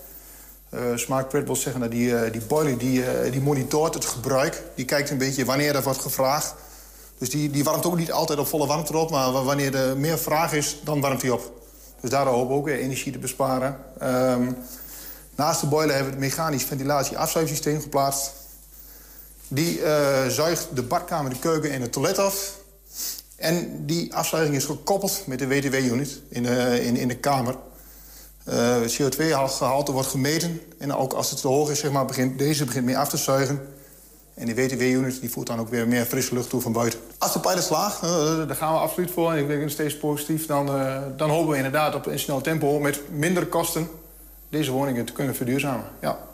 [0.71, 4.63] Uh, smart grid wil zeggen dat die, die boiler die, die monitort het gebruik.
[4.75, 6.55] Die kijkt een beetje wanneer er wordt gevraagd.
[7.19, 10.19] Dus die, die warmt ook niet altijd op volle warmte op, maar wanneer er meer
[10.19, 11.53] vraag is, dan warmt hij op.
[12.01, 13.77] Dus daardoor hopen we ook energie te besparen.
[14.03, 14.57] Um,
[15.35, 18.41] naast de boiler hebben we het mechanisch ventilatie-afzuigsysteem geplaatst.
[19.55, 22.59] Die uh, zuigt de badkamer, de keuken en het toilet af.
[23.37, 27.57] En die afzuiging is gekoppeld met de WTW-unit in, de, in, in de kamer.
[28.49, 30.61] Uh, CO2-gehalte wordt gemeten.
[30.79, 33.17] En ook als het te hoog is, zeg maar, begint, deze begint meer af te
[33.17, 33.61] zuigen.
[34.35, 37.01] En die WTW-unit die voert dan ook weer meer frisse lucht toe van buiten.
[37.19, 38.11] Als de pilot slaagt, uh,
[38.47, 39.33] daar gaan we absoluut voor.
[39.33, 40.47] En ik ben steeds positief.
[40.47, 40.67] Dan,
[41.17, 43.89] dan hopen we inderdaad op een snel tempo met minder kosten...
[44.49, 45.85] deze woningen te kunnen verduurzamen.
[46.01, 46.31] Ja.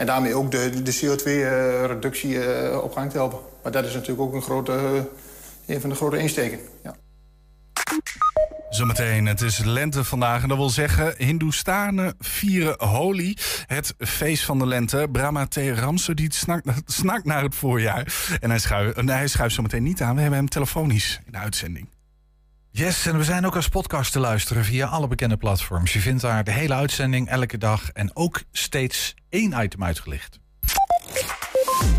[0.00, 3.38] En daarmee ook de, de CO2-reductie uh, op gang te helpen.
[3.62, 6.58] Maar dat is natuurlijk ook een, grote, uh, een van de grote insteken.
[6.82, 6.94] Ja.
[8.70, 13.36] Zometeen, het is lente vandaag en dat wil zeggen Hindoestanen vieren Holi,
[13.66, 15.08] het feest van de lente.
[15.12, 15.56] Brahma T.
[15.56, 18.14] Ramsodiet snakt, snakt naar het voorjaar.
[18.40, 21.88] En hij schuift, hij schuift zometeen niet aan, we hebben hem telefonisch in de uitzending.
[22.72, 25.92] Yes, en we zijn ook als podcast te luisteren via alle bekende platforms.
[25.92, 30.38] Je vindt daar de hele uitzending elke dag en ook steeds één item uitgelicht.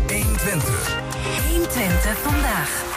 [0.08, 1.00] 120.
[1.48, 2.91] 120 vandaag.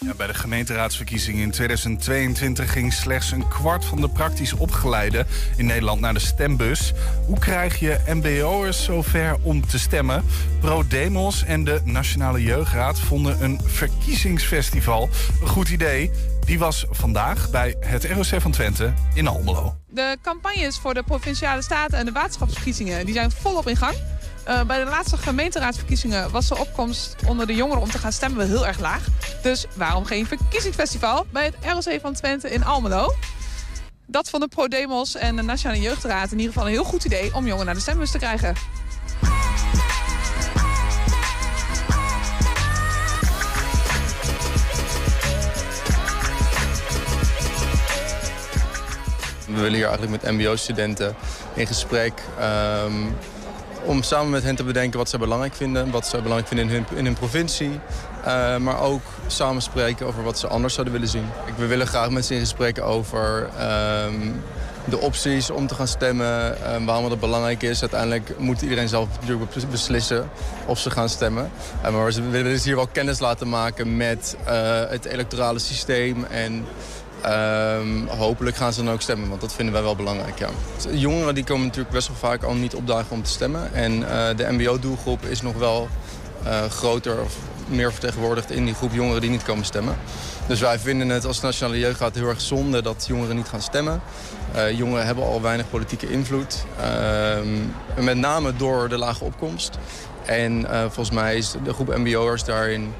[0.00, 5.26] Ja, bij de gemeenteraadsverkiezingen in 2022 ging slechts een kwart van de praktisch opgeleiden
[5.56, 6.92] in Nederland naar de stembus.
[7.26, 10.24] Hoe krijg je MBO'ers zover om te stemmen?
[10.60, 15.08] ProDemos en de Nationale Jeugdraad vonden een verkiezingsfestival
[15.40, 16.10] een goed idee.
[16.44, 19.74] Die was vandaag bij het ROC van Twente in Almelo.
[19.88, 23.94] De campagnes voor de Provinciale Staten en de waterschapsverkiezingen die zijn volop in gang.
[24.48, 28.38] Uh, bij de laatste gemeenteraadsverkiezingen was de opkomst onder de jongeren om te gaan stemmen
[28.38, 29.06] wel heel erg laag.
[29.42, 33.14] Dus waarom geen verkiezingsfestival bij het ROC van Twente in Almelo?
[34.06, 37.34] Dat van de ProDemos en de Nationale Jeugdraad in ieder geval een heel goed idee
[37.34, 38.54] om jongeren naar de stembus te krijgen.
[49.46, 51.14] We willen hier eigenlijk met mbo-studenten
[51.54, 52.22] in gesprek...
[52.84, 53.16] Um,
[53.84, 55.90] om samen met hen te bedenken wat ze belangrijk vinden.
[55.90, 57.80] Wat ze belangrijk vinden in hun, in hun provincie.
[58.26, 61.26] Uh, maar ook samen spreken over wat ze anders zouden willen zien.
[61.56, 63.48] We willen graag met ze in gesprek over
[64.06, 64.42] um,
[64.84, 67.80] de opties om te gaan stemmen, eh, waarom dat belangrijk is.
[67.80, 69.08] Uiteindelijk moet iedereen zelf
[69.70, 70.30] beslissen
[70.66, 71.50] of ze gaan stemmen.
[71.82, 76.24] Eh, maar ze willen dus hier wel kennis laten maken met eh, het electorale systeem
[76.24, 76.64] en
[77.22, 80.38] Ehm, hopelijk gaan ze dan ook stemmen, want dat vinden wij wel belangrijk.
[80.38, 80.48] Ja.
[80.90, 83.74] Jongeren die komen natuurlijk best wel vaak al niet opdagen om te stemmen.
[83.74, 85.88] En eh, de mbo-doelgroep is nog wel
[86.44, 89.96] eh, groter of meer vertegenwoordigd in die groep jongeren die niet komen stemmen.
[90.46, 94.00] Dus wij vinden het als Nationale Jeugdraad heel erg zonde dat jongeren niet gaan stemmen.
[94.52, 96.64] Eh, jongeren hebben al weinig politieke invloed.
[96.80, 99.78] Ehm, met name door de lage opkomst.
[100.24, 102.94] En volgens mij is de groep mbo'ers daarin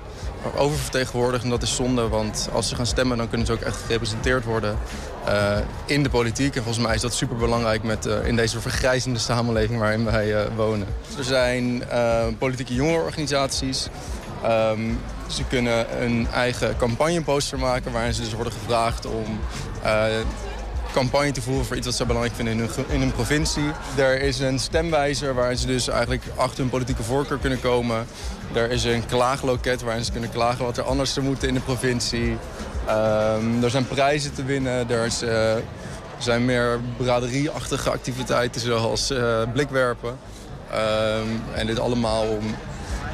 [0.57, 1.45] oververtegenwoordigd.
[1.45, 3.17] En dat is zonde, want als ze gaan stemmen...
[3.17, 4.79] dan kunnen ze ook echt gerepresenteerd worden
[5.25, 6.57] eh, in de politiek.
[6.57, 10.47] En volgens mij is dat superbelangrijk met, eh, in deze vergrijzende samenleving waarin wij eh,
[10.57, 10.87] wonen.
[11.19, 11.83] Er zijn
[12.39, 13.89] politieke jongerenorganisaties.
[14.43, 14.81] Ehm,
[15.27, 17.93] ze kunnen een eigen campagneposter maken...
[17.93, 19.41] waarin ze dus worden gevraagd om...
[20.93, 23.71] campagne te voeren voor iets wat ze belangrijk vinden in hun, in hun provincie.
[23.97, 28.07] Er is een stemwijzer waarin ze dus eigenlijk achter hun politieke voorkeur kunnen komen.
[28.53, 31.61] Er is een klaagloket waarin ze kunnen klagen wat er anders zou moeten in de
[31.61, 32.37] provincie.
[32.87, 34.91] Ehm, er zijn prijzen te winnen.
[34.91, 35.63] Er eh,
[36.19, 40.19] zijn meer braderieachtige activiteiten zoals eh, blikwerpen.
[40.71, 42.55] Ehm, en dit allemaal om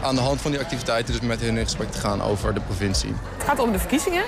[0.02, 2.60] aan de hand van die activiteiten dus met hen in gesprek te gaan over de
[2.60, 3.14] provincie.
[3.36, 4.24] Het gaat om de verkiezingen.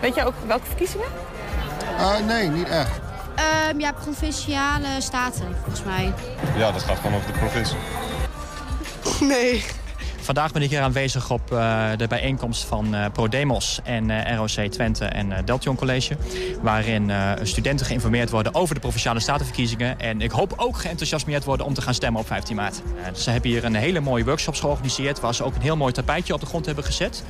[0.00, 1.06] Weet je ook welke verkiezingen?
[2.26, 3.00] Nee, niet echt.
[3.34, 6.12] Ehm, ja, provinciale staten, volgens mij.
[6.56, 7.76] Ja, dat gaat gewoon over de provincie.
[9.20, 9.64] Nee.
[10.26, 14.70] Vandaag ben ik hier aanwezig op eh, de bijeenkomst van eh, ProDemos en eh, ROC
[14.70, 16.16] Twente en Deltion College.
[16.62, 17.12] Waarin
[17.42, 20.00] studenten geïnformeerd worden over de Provinciale Statenverkiezingen.
[20.00, 22.82] En ik hoop ook geenthousiasmeerd worden om te gaan stemmen op 15 maart.
[23.12, 25.20] Dus ze hebben hier een hele mooie workshops georganiseerd.
[25.20, 27.24] Waar ze ook een heel mooi tapijtje op de grond hebben gezet.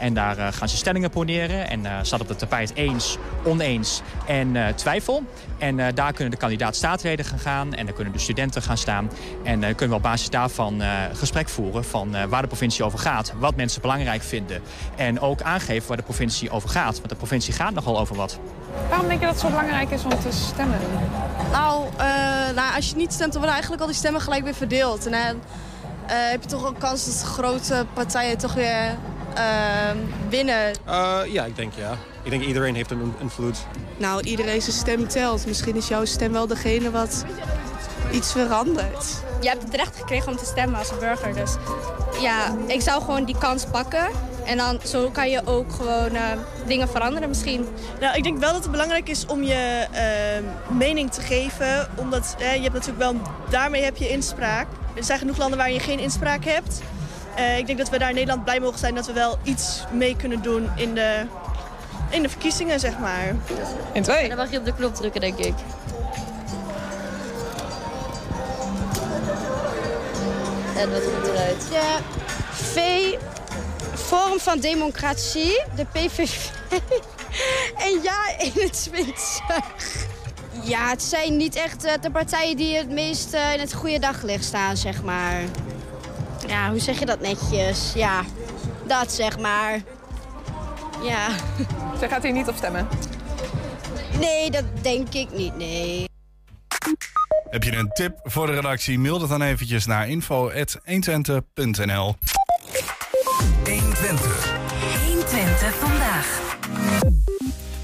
[0.00, 1.68] En daar gaan ze stellingen poneren.
[1.68, 5.22] En staat op het tapijt eens, oneens en twijfel.
[5.62, 7.74] En eh, daar kunnen de kandidaat staatsleden gaan gaan.
[7.74, 9.10] En dan kunnen de studenten gaan staan.
[9.44, 12.84] En eh, kunnen we op basis daarvan eh, gesprek voeren van eh, waar de provincie
[12.84, 13.32] over gaat.
[13.38, 14.62] Wat mensen belangrijk vinden.
[14.96, 16.96] En ook aangeven waar de provincie over gaat.
[16.96, 18.38] Want de provincie gaat nogal over wat.
[18.88, 20.78] Waarom denk je dat het zo belangrijk is om te stemmen?
[21.52, 22.04] Nou, eh,
[22.54, 25.06] nou, als je niet stemt, dan worden eigenlijk al die stemmen gelijk weer verdeeld.
[25.06, 25.40] En dan
[26.06, 28.96] eh, heb je toch een kans dat grote partijen toch weer
[30.28, 30.72] winnen.
[30.84, 31.96] Eh, ja, ik denk ja.
[32.22, 33.66] Ik denk iedereen heeft een invloed.
[34.02, 35.46] Nou, iedereen zijn stem telt.
[35.46, 37.24] Misschien is jouw stem wel degene wat
[38.12, 39.22] iets verandert.
[39.40, 41.34] Je hebt het recht gekregen om te stemmen als burger.
[41.34, 41.54] Dus
[42.20, 44.06] ja, ik zou gewoon die kans pakken.
[44.44, 46.22] En dan zo kan je ook gewoon eh,
[46.66, 47.66] dingen veranderen misschien.
[48.00, 51.88] Nou, ik denk wel dat het belangrijk is om je eh, mening te geven.
[51.96, 53.14] Omdat eh, je hebt natuurlijk wel,
[53.50, 54.66] daarmee heb je inspraak.
[54.94, 56.80] Er zijn genoeg landen waar je geen inspraak hebt.
[57.34, 59.84] Eh, ik denk dat we daar in Nederland blij mogen zijn dat we wel iets
[59.92, 61.26] mee kunnen doen in de,
[62.12, 63.34] in de verkiezingen, zeg maar.
[63.92, 64.28] In twee.
[64.28, 65.54] Dan mag je op de knop drukken, denk ik.
[70.76, 71.68] En wat komt eruit?
[71.68, 71.98] De
[72.50, 72.78] V,
[73.94, 76.48] Forum van Democratie, de PVV.
[77.86, 79.40] en ja, 21.
[80.62, 83.98] Ja, het zijn niet echt eh, de partijen die het meest eh, in het goede
[83.98, 85.42] daglicht staan, zeg maar.
[86.46, 87.92] Ja, hoe zeg je dat netjes?
[87.94, 88.24] Ja,
[88.86, 89.80] dat zeg maar.
[91.02, 91.28] Ja.
[91.98, 92.88] Zij gaat hier niet op stemmen?
[94.18, 96.04] Nee, dat denk ik niet, nee.
[97.50, 98.98] Heb je een tip voor de redactie?
[98.98, 102.16] Mail dat dan eventjes naar info.120.nl
[103.64, 104.52] 120.
[105.06, 106.40] 120 vandaag.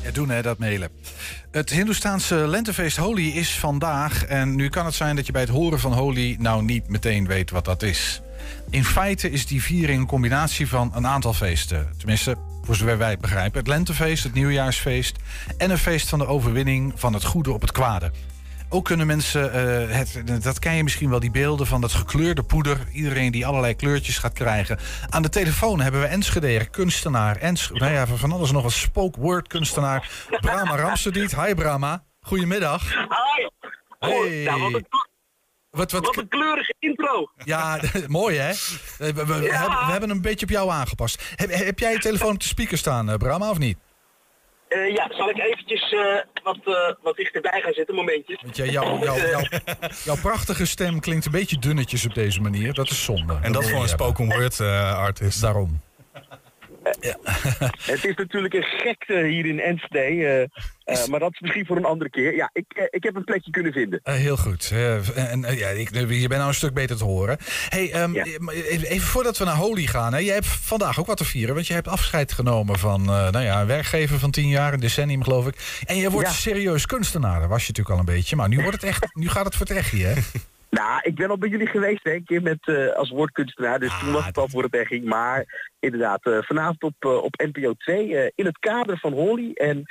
[0.02, 0.90] Ja, doen hè, dat mailen.
[1.50, 4.24] Het Hindoestaanse lentefeest Holi is vandaag.
[4.24, 7.26] En nu kan het zijn dat je bij het horen van Holi nou niet meteen
[7.26, 8.22] weet wat dat is.
[8.70, 11.92] In feite is die viering een combinatie van een aantal feesten.
[11.96, 12.36] Tenminste,
[12.68, 13.58] voor zover wij het begrijpen.
[13.58, 15.16] Het lentefeest, het nieuwjaarsfeest
[15.58, 18.10] en een feest van de overwinning van het goede op het kwade.
[18.68, 22.42] Ook kunnen mensen, eh, het, dat ken je misschien wel, die beelden van dat gekleurde
[22.42, 22.78] poeder.
[22.92, 24.78] Iedereen die allerlei kleurtjes gaat krijgen.
[25.08, 27.36] Aan de telefoon hebben we Enschede, kunstenaar.
[27.36, 30.10] Ens, nou ja, van alles nog een spoke-word kunstenaar.
[30.40, 31.36] Brahma Ramsediet.
[31.36, 32.92] Hi Brahma, goedemiddag.
[32.92, 33.48] Hi.
[33.98, 34.42] Hey.
[34.42, 34.86] Ja, wat, een,
[35.78, 37.30] Wat, wat, wat een kleurige intro.
[37.44, 38.52] ja, mooi hè?
[38.98, 39.58] We, we- we Ja.
[39.60, 41.22] hebben, we hebben een beetje op jou aangepast.
[41.36, 43.78] Heb, heb jij je telefoon op de speaker staan, eh, Brahma, of niet?
[44.68, 48.42] Eh, ja, zal ik eventjes eh, wat, eh, wat dichterbij gaan zitten, momentjes.
[48.42, 49.42] Want jij- jouw, jouw, jouw,
[50.04, 52.74] jouw prachtige stem klinkt een beetje dunnetjes op deze manier.
[52.74, 53.38] Dat is zonde.
[53.42, 55.40] En dat voor een spoken word eh, artist.
[55.40, 55.80] Daarom.
[57.92, 60.48] Het is natuurlijk een gekte hier in Enschede.
[60.84, 62.34] eh, maar dat is misschien voor een andere keer.
[62.34, 64.00] Ja, ik, eh, ik heb een plekje kunnen vinden.
[64.02, 64.72] Heel goed.
[65.14, 67.36] En, ja, ik, je bent nou een stuk beter te horen.
[67.68, 70.12] Hey, ehm, even, even voordat we naar Holy gaan.
[70.12, 70.18] Hè.
[70.18, 71.54] Jij hebt vandaag ook wat te vieren.
[71.54, 74.72] Want je hebt afscheid genomen van nou ja, een werkgever van tien jaar.
[74.72, 75.82] Een decennium geloof ik.
[75.86, 76.34] En je wordt Ja.
[76.34, 77.40] serieus kunstenaar.
[77.40, 78.36] Dat was je natuurlijk al een beetje.
[78.36, 79.90] Maar nu, wordt het echt, nu gaat het voor het echt.
[79.92, 80.12] Hè?
[80.70, 83.80] Nou, ik ben al bij jullie geweest, hè, een keer met, eh, als woordkunstenaar.
[83.80, 85.04] Dus toen was het al voor het echt ging.
[85.04, 89.52] Maar inderdaad, eh, vanavond op, eh, op NPO 2 eh, in het kader van Holly.
[89.54, 89.82] En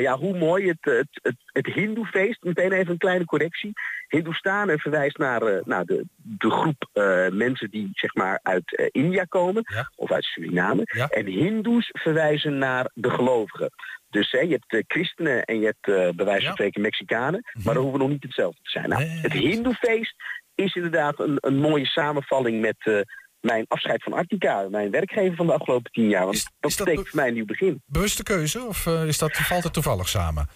[0.00, 2.42] ja, hoe mooi het, het, het, het Hindoefeest.
[2.42, 3.72] Meteen even een kleine correctie.
[4.08, 6.88] Hindoestanen verwijst naar, naar de, de groep
[7.32, 9.64] mensen die zeg maar uit India komen.
[9.94, 10.82] Of uit Suriname.
[11.10, 13.70] En Hindoes verwijzen naar de gelovigen.
[14.16, 17.44] Dus hè, je hebt eh, christenen en je hebt eh, bij wijze van spreken Mexicanen.
[17.64, 18.88] Maar dat hoeven nog niet hetzelfde te zijn.
[18.88, 20.14] Nou, het Hindoefeest
[20.54, 23.00] is inderdaad een, een mooie samenvalling met eh,
[23.40, 24.68] mijn afscheid van Artica.
[24.68, 26.24] Mijn werkgever van de afgelopen tien jaar.
[26.24, 27.82] Want dat betekent voor mij een nieuw begin.
[27.86, 28.64] Bewuste keuze?
[28.64, 30.48] Of is dat, valt het toevallig samen?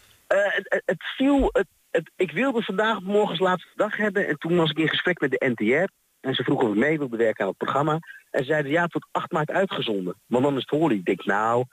[0.85, 4.79] Het, viel, het, het- ik wilde vandaag morgens laatste dag hebben en toen was ik
[4.79, 7.59] in gesprek met de NTR en ze vroegen of ik mee wilde werken aan het
[7.59, 7.99] programma
[8.31, 10.95] en zeiden ja tot 8 maart uitgezonden, want dan is het holy.
[10.95, 11.65] Ik denk nou,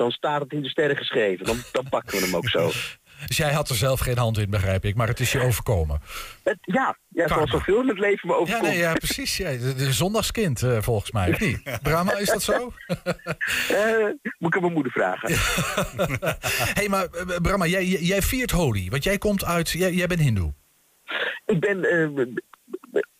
[0.00, 2.70] dan staat het in de sterren geschreven, dan, dan pakken we hem ook zo.
[3.26, 4.94] Dus jij had er zelf geen hand in, begrijp ik.
[4.94, 6.00] Maar het is je overkomen.
[6.42, 8.68] Het, ja, ja zoals zoveel in het leven me Ja, overkomt.
[8.68, 9.36] nee, ja precies.
[9.36, 11.36] Ja, de, de zondagskind, eh, volgens mij.
[11.38, 11.62] Niet?
[11.82, 12.72] Brahma, is dat zo?
[13.68, 14.06] Eh,
[14.38, 15.34] moet ik aan mijn moeder vragen.
[16.78, 18.90] hey, maar eh, Brahma, jij, jij viert Holi.
[18.90, 19.70] Want jij komt uit...
[19.70, 20.54] Jij, jij bent hindoe.
[21.46, 21.78] Ik ben,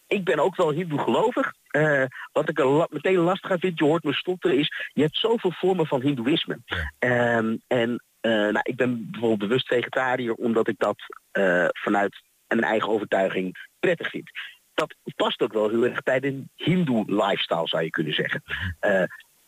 [0.06, 1.52] ik ben ook wel hindoe gelovig.
[1.70, 5.02] Eh, wat ik er la- meteen lastig aan vind, je hoort me stotteren, is je
[5.02, 6.58] hebt zoveel vormen van hindoeïsme.
[6.98, 10.96] Ehm, en eh, nou, ik ben bijvoorbeeld bewust vegetariër omdat ik dat
[11.30, 14.30] eh, vanuit een eigen overtuiging prettig vind.
[14.74, 18.42] Dat past ook wel heel erg bij de hindoe lifestyle zou je kunnen zeggen.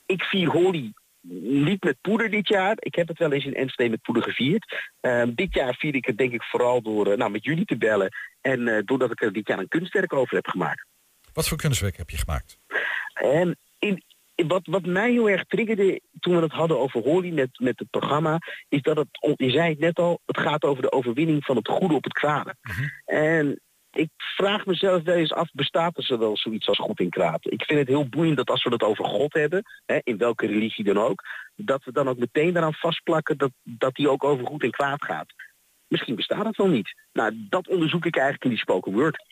[0.06, 0.92] Ik vier Holi
[1.42, 2.74] niet met poeder dit jaar.
[2.78, 4.90] Ik heb het wel eens in Enschede met poeder gevierd.
[5.00, 8.08] Ehm, dit jaar vier ik het denk ik vooral door nou, met jullie te bellen.
[8.40, 10.84] En doordat ik er dit jaar een kunstwerk over heb gemaakt.
[11.32, 12.58] Wat voor kunstwerk heb je gemaakt?
[13.12, 14.02] En in,
[14.34, 17.78] in wat, wat mij heel erg triggerde toen we het hadden over Holly met, met
[17.78, 21.44] het programma, is dat het, je zei het net al, het gaat over de overwinning
[21.44, 22.54] van het goede op het kwade.
[23.04, 23.60] En
[23.90, 27.46] ik vraag mezelf wel eens af, bestaat er zo wel zoiets als goed en kwaad?
[27.46, 30.46] Ik vind het heel boeiend dat als we het over God hebben, hè, in welke
[30.46, 31.22] religie dan ook,
[31.56, 35.04] dat we dan ook meteen daaraan vastplakken dat, dat die ook over goed en kwaad
[35.04, 35.32] gaat.
[35.88, 36.94] Misschien bestaat het wel niet.
[37.12, 39.31] Nou, dat onderzoek ik eigenlijk in die spoken word.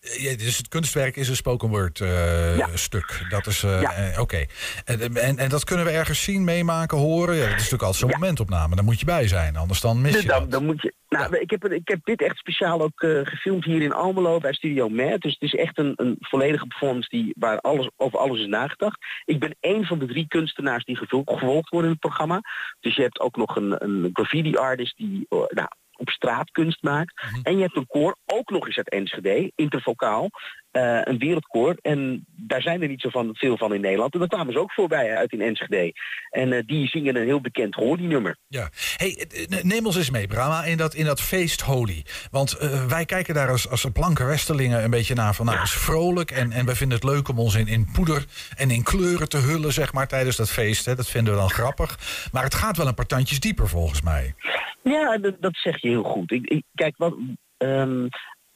[0.00, 3.24] Eh, ja, dus het kunstwerk is een spoken word eh, stuk.
[3.28, 3.62] Dat is...
[3.62, 4.44] eh, Oké.
[4.84, 7.34] En, en, en dat kunnen we ergens zien, meemaken, horen?
[7.34, 8.74] Ja, dat is natuurlijk altijd zo'n momentopname.
[8.74, 10.50] Daar moet je bij zijn, anders dan mis Dus je dan, dat.
[10.50, 10.94] dan moet je.
[11.08, 14.52] Nou, ik, heb, het- ik heb dit echt speciaal ook gefilmd hier in Almelo bij
[14.52, 15.20] Studio Mad.
[15.20, 18.98] Dus het is echt een, een volledige performance die, waar alles, over alles is nagedacht.
[19.24, 22.40] Ik ben één van de drie kunstenaars die gevol- gevolgd worden in het programma.
[22.80, 25.68] Dus je hebt ook nog een, een graffiti artist die nou,
[25.98, 27.22] op straat kunst maakt.
[27.42, 30.28] En je hebt een koor, ook nog eens uit Enschede, intervocaal.
[30.70, 31.76] Eh, een wereldkoor.
[31.82, 34.12] En daar zijn er niet zo van, veel van in Nederland.
[34.12, 35.92] En daar kwamen ze ook voorbij uit in Enschede.
[36.30, 38.36] En eh, die zingen een heel bekend Holy-nummer.
[38.48, 38.68] Ja.
[38.96, 42.04] Hey, eh, neem ons eens mee, Brahma, in dat, in dat feest Holy.
[42.30, 42.58] Want
[42.88, 45.46] wij kijken daar als, als blanke Westerlingen een beetje naar van...
[45.46, 48.24] nou, het is vrolijk en, en we vinden het leuk om ons in, in poeder
[48.56, 50.84] en in kleuren te hullen, zeg maar, tijdens dat feest.
[50.84, 50.94] Hè.
[50.94, 51.98] Dat vinden we dan grappig.
[52.32, 54.34] Maar het gaat wel een paar tandjes dieper, volgens mij.
[54.82, 56.32] Ja, dat, zeg je heel goed.
[56.32, 57.14] Ik, ik, kijk, wat,
[57.56, 58.06] ehm,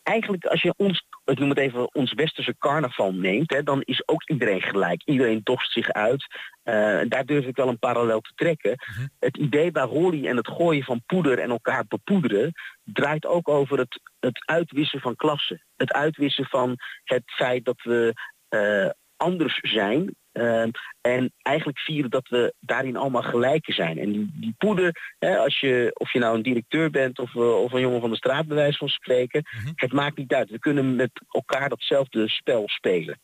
[0.02, 4.08] eigenlijk als je ons, ik noem het even, ons westerse carnaval neemt, hè, dan is
[4.08, 5.02] ook iedereen gelijk.
[5.04, 6.26] Iedereen dost zich uit.
[6.62, 8.74] Eh, daar durf ik wel een parallel te trekken.
[9.18, 12.52] Het idee bij Holly en het gooien van poeder en elkaar bepoederen
[12.84, 15.64] draait ook over het, het uitwissen van klassen.
[15.76, 18.12] Het uitwissen van het feit dat we
[18.48, 20.16] eh, anders zijn.
[20.32, 20.66] Eh,
[21.00, 23.98] en eigenlijk vieren dat we daarin allemaal gelijken zijn.
[23.98, 27.62] En die, die poeder, hè, als je, of je nou een directeur bent of, eh,
[27.62, 29.42] of een jongen van de straat bij wijze van spreken,
[29.74, 30.50] het maakt niet uit.
[30.50, 33.20] We kunnen met elkaar datzelfde spel spelen.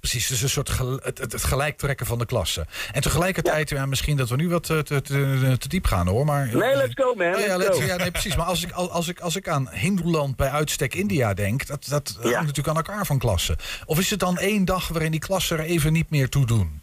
[0.00, 2.66] Precies, dus een soort gel- het, het, het gelijk trekken van de klasse.
[2.92, 3.86] En tegelijkertijd, ja.
[3.86, 6.24] misschien dat we nu wat eh, te, te, te diep gaan hoor.
[6.24, 7.40] Maar, Nee, let's go man.
[7.40, 7.84] Ja, let's go.
[7.84, 8.36] ja, nee, precies.
[8.36, 12.18] Maar als ik, als, ik, als ik aan Hindoeland bij uitstek India denk, dat, dat
[12.20, 13.56] hangt natuurlijk aan elkaar van klassen.
[13.86, 16.80] Of is het dan één dag waarin die klassen er even niet meer toe doen?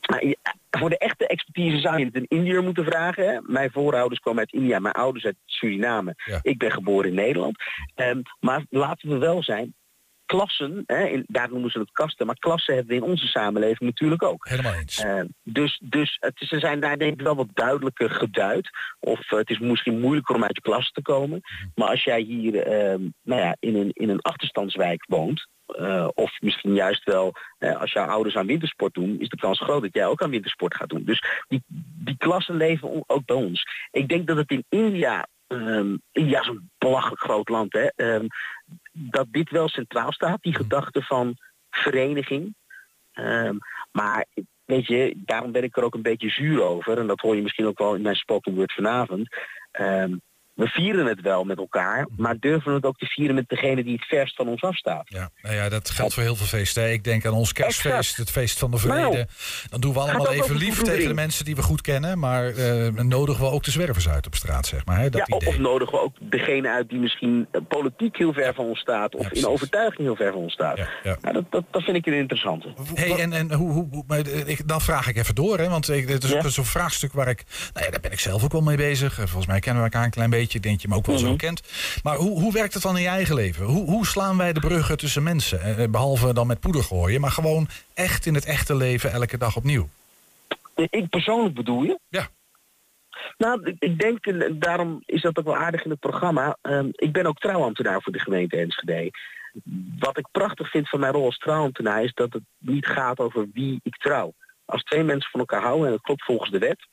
[0.00, 3.28] Ja, voor de echte expertise zou je het een Indiër moeten vragen.
[3.28, 3.38] Hè.
[3.42, 6.14] Mijn voorouders kwamen uit India, mijn ouders uit Suriname.
[6.42, 7.56] Ik ben geboren in Nederland.
[7.94, 9.74] Ehm, maar laten we wel zijn,
[10.36, 13.80] klassen, hè, in, daar noemen ze het kasten, maar klassen hebben we in onze samenleving
[13.90, 14.48] natuurlijk ook.
[14.48, 14.98] Helemaal eens.
[14.98, 18.70] Ehm, dus dus het, ze zijn daar denk ik wel wat duidelijker geduid.
[19.00, 21.40] Of eh, het is misschien moeilijker om uit de klas te komen.
[21.74, 26.30] Maar als jij hier ehm, nou ja, in, een, in een achterstandswijk woont, Eh, of
[26.40, 29.94] misschien juist wel, eh, als jouw ouders aan wintersport doen, is de kans groot dat
[29.94, 31.04] jij ook aan wintersport gaat doen.
[31.04, 31.62] Dus die,
[32.04, 33.62] die klassen leven ook bij ons.
[33.90, 38.26] Ik denk dat het in India, ehm, India is een belachelijk groot land, hè, ehm,
[38.96, 41.36] dat dit wel centraal staat, die gedachte van
[41.70, 42.54] vereniging.
[43.12, 43.56] Ehm,
[43.92, 44.26] maar
[44.64, 46.98] weet je, daarom ben ik er ook een beetje zuur over.
[46.98, 49.28] En dat hoor je misschien ook wel in mijn spoken word vanavond.
[49.70, 50.16] Ehm,
[50.54, 53.84] we vieren het wel met elkaar, maar durven we het ook te vieren met degene
[53.84, 55.02] die het verst van ons afstaat.
[55.04, 56.82] Ja, nou ja, dat geldt voor heel veel feesten.
[56.82, 56.88] hè.
[56.90, 59.00] Ik denk aan ons kerstfeest, het feest van de vrede.
[59.10, 59.26] Nou,
[59.70, 62.18] Dan doen we allemaal even lief tegen de mensen die we goed kennen.
[62.18, 64.98] Maar eh, nodigen we ook de zwervers uit op straat, zeg maar.
[64.98, 65.10] Hè?
[65.10, 65.48] Dat ja, idee.
[65.48, 69.14] of nodigen we ook degene uit die misschien eh, politiek heel ver van ons staat,
[69.14, 70.76] of in overtuiging heel ver van ons staat.
[71.02, 72.74] Nou, dat, dat, dat vind ik een interessante.
[72.94, 75.68] Hey, en, en hoe, hoe, hoe- maar, eh, ik, dan vraag ik even door, hè,
[75.68, 78.44] want ik, dit is ook zo'n vraagstuk waar ik, nou ja, daar ben ik zelf
[78.44, 79.14] ook wel mee bezig.
[79.14, 81.26] Volgens mij kennen we elkaar een klein beetje, ik denk je me ook wel zo
[81.26, 81.36] Mhm.
[81.36, 81.62] kent.
[82.02, 83.64] Maar hoe, hoe werkt het dan in je eigen leven?
[83.64, 85.60] Hoe, hoe slaan wij de bruggen tussen mensen?
[85.78, 89.56] Eh, behalve dan met poeder gooien, maar gewoon echt in het echte leven elke dag
[89.56, 89.88] opnieuw.
[90.74, 91.98] Ik persoonlijk bedoel je?
[92.08, 92.28] Ja.
[93.38, 96.56] Nou, ik- denk, en daarom is dat ook wel aardig in het programma.
[96.62, 99.10] ehm, ik ben ook trouwambtenaar voor de gemeente Enschede.
[99.98, 103.46] Wat ik prachtig vind van mijn rol als trouwambtenaar is dat het niet gaat over
[103.52, 104.32] wie ik trouw.
[104.64, 106.86] Als twee mensen van elkaar houden en dat klopt volgens de wet.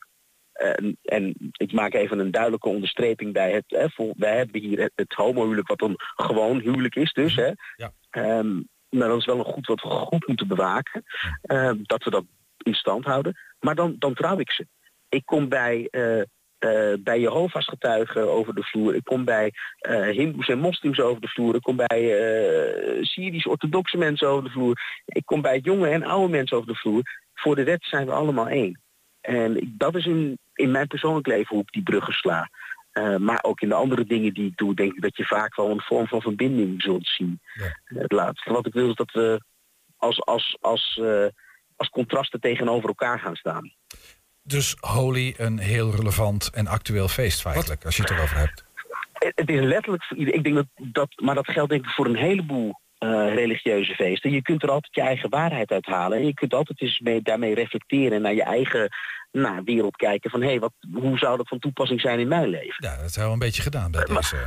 [0.62, 3.64] En, en ik maak even een duidelijke onderstreping bij het.
[3.68, 7.36] Hè, wij hebben hier het, het homohuwelijk wat een gewoon huwelijk is dus.
[7.36, 7.52] Hè.
[7.76, 7.92] Ja.
[8.10, 11.04] Ehm, maar dat is wel een goed wat we goed moeten bewaken.
[11.42, 12.26] Ehm, dat we dat
[12.58, 13.38] in stand houden.
[13.60, 14.68] Maar dan, dan trouw ik ze.
[15.10, 16.22] Ik kom bij, eh
[17.00, 18.96] bij Jehovah's getuigen over de vloer.
[18.96, 21.56] Ik kom bij eh Hindoes en moslims over de vloer.
[21.56, 22.02] Ik kom bij
[23.02, 25.02] Syrisch-orthodoxe mensen over de vloer.
[25.06, 27.02] Ik kom bij jonge en oude mensen over de vloer.
[27.34, 28.80] Voor de wet zijn we allemaal één.
[29.22, 32.50] En dat is in, in mijn persoonlijk leven hoe ik die bruggen sla.
[32.92, 35.56] Eh, maar ook in de andere dingen die ik doe, denk ik dat je vaak
[35.56, 37.42] wel een vorm van verbinding zult zien.
[37.84, 39.42] Het laatste wat ik wil is dat we
[39.98, 41.26] als, als, als, eh,
[41.76, 43.74] als contrasten tegenover elkaar gaan staan.
[44.44, 48.66] Dus Holy, een heel relevant en actueel feest feitelijk, als je het erover hebt.
[49.14, 50.04] Het is letterlijk.
[50.10, 54.32] Ik denk dat, dat maar dat geldt denk ik voor een heleboel eh, religieuze feesten.
[54.32, 56.18] Je kunt er altijd je eigen waarheid uithalen.
[56.18, 58.90] En je kunt altijd eens mee, daarmee reflecteren en naar je eigen
[59.32, 60.30] nou, wereld kijken.
[60.30, 62.76] Van hé, hey, wat, hoe zou dat van toepassing zijn in mijn leven?
[62.78, 64.38] Ja, dat hebben we een beetje gedaan bij deze.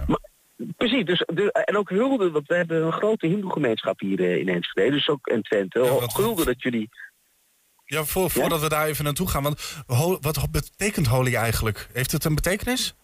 [0.77, 4.49] Precies, dus de, en ook hulde, want we hebben een grote hindoe-gemeenschap hier eh, in
[4.49, 6.09] Enschede, dus ook in Twente.
[6.15, 6.89] Hulde dat jullie...
[7.85, 9.43] Ja, voor, voordat we daar even naartoe gaan.
[9.43, 9.81] Want
[10.21, 11.89] wat betekent holy eigenlijk?
[11.93, 12.95] Heeft het een betekenis?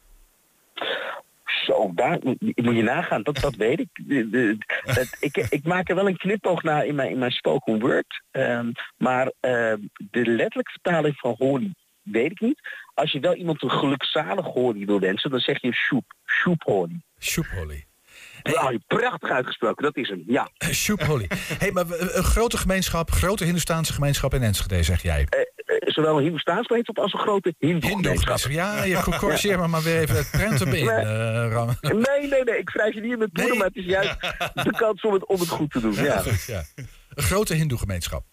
[1.71, 2.19] Zo, daar
[2.55, 3.89] moet je nagaan, dat, dat weet ik.
[5.21, 5.37] Ik.
[5.37, 8.23] Ik maak er wel een knipoog naar in mijn, in mijn spoken word.
[8.31, 9.79] ehm, maar ehm,
[10.11, 12.61] de letterlijke vertaling van holy weet ik niet.
[12.95, 16.05] Als je wel iemand een gelukzalig holy wil wensen, dan zeg je shoep.
[16.27, 17.01] Shoep holy.
[17.19, 17.85] Shoep holy.
[18.43, 20.49] Nou, prachtig uitgesproken, dat is hem, ja.
[20.73, 21.27] Shoep Holy.
[21.59, 25.27] Hey, maar een grote gemeenschap, grote Hindoestaanse gemeenschap in Enschede, zeg jij.
[25.91, 28.39] Eh, zowel een Hindoestaans gemeenschap als een grote hindoe-gemeenschap.
[28.51, 30.95] Ja, je corrigeer me maar weer even het prenten in, Nee.
[30.95, 31.69] eh.
[31.81, 34.21] Nee, nee, nee, ik wrijf je niet met poeder, maar het is juist
[34.67, 35.93] de kans om het, om het goed te doen.
[35.95, 36.23] Ja.
[36.47, 36.63] ja.
[37.15, 38.25] Een grote hindoe-gemeenschap.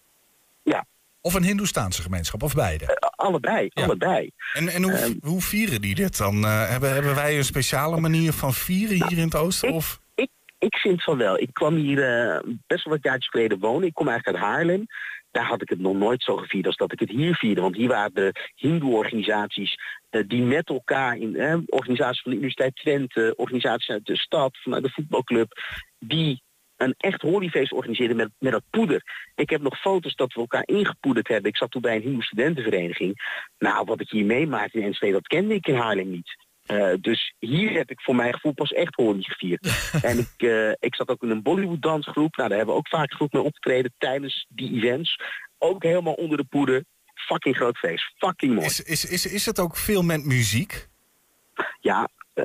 [0.62, 0.86] Ja.
[1.20, 2.98] Of een hindoestaanse gemeenschap, of beide.
[3.16, 4.30] allebei, allebei.
[4.52, 5.12] En, en hoe, Ehm.
[5.20, 6.44] hoe vieren die dit dan?
[6.44, 9.72] Eh, hebben, hebben wij een speciale manier van vieren hier in het oosten?
[9.72, 10.00] Of?
[10.14, 11.38] Ik, ik vind van wel.
[11.38, 13.88] Ik kwam hier eh, best wel wat jaartjes geleden wonen.
[13.88, 14.86] Ik kom eigenlijk uit Haarlem.
[15.30, 17.60] Daar had ik het nog nooit zo gevierd als dat ik het hier vierde.
[17.60, 19.74] Want hier waren de hindoe-organisaties
[20.10, 21.16] eh, die met elkaar...
[21.16, 25.52] in eh, organisaties van de Universiteit Twente, organisaties uit de stad, vanuit de voetbalclub...
[25.98, 26.42] die
[26.76, 29.02] een echt holyfeest organiseerden met, met dat poeder.
[29.34, 31.50] Ik heb nog foto's dat we elkaar ingepoederd hebben.
[31.50, 33.14] Ik zat toen bij een hindoe studentenvereniging.
[33.58, 36.47] Nou, wat ik hier meemaakte in Enschede, dat kende ik in Haarlem niet.
[36.68, 39.90] Eh, dus hier heb ik voor mijn gevoel pas echt holy gevierd.
[40.10, 42.36] en ik, eh, ik zat ook in een Bollywood dansgroep.
[42.36, 45.20] Nou, daar hebben we ook vaak groep mee opgetreden tijdens die events.
[45.58, 46.84] Ook helemaal onder de poeder.
[47.14, 48.12] Fucking groot feest.
[48.16, 48.66] Fucking mooi.
[48.66, 50.88] Is, is, is, is het ook veel met muziek?
[51.80, 52.44] Ja, eh,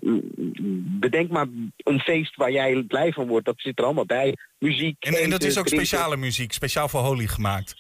[0.99, 1.47] bedenk maar
[1.77, 3.45] een feest waar jij blij van wordt.
[3.45, 4.37] Dat zit er allemaal bij.
[4.59, 4.95] Muziek.
[4.99, 5.87] En, en dat is ook drinken.
[5.87, 7.75] speciale muziek, speciaal voor holy gemaakt.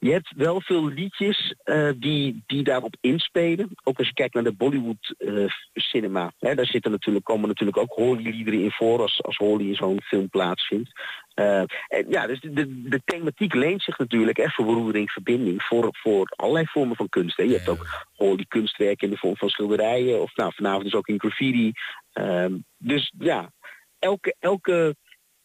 [0.00, 3.70] Je hebt wel veel liedjes eh, die, die daarop inspelen.
[3.84, 6.32] Ook als je kijkt naar de Bollywood eh, cinema.
[6.38, 10.02] Hè, daar zitten natuurlijk, komen natuurlijk ook Holly-liederen in voor als, als Holly in zo'n
[10.02, 10.90] film plaatsvindt.
[11.34, 15.88] Eh, en ja, dus de, de, thematiek leent zich natuurlijk hè, voor verroering, verbinding, voor,
[15.92, 17.36] voor allerlei vormen van kunst.
[17.36, 17.42] Hè.
[17.42, 21.08] Je hebt ook Holly kunstwerken in de vorm van schilderijen, of nou, vanavond dus ook
[21.08, 21.72] in graffiti.
[22.12, 23.52] Ehm, dus ja,
[23.98, 24.96] elke, elke,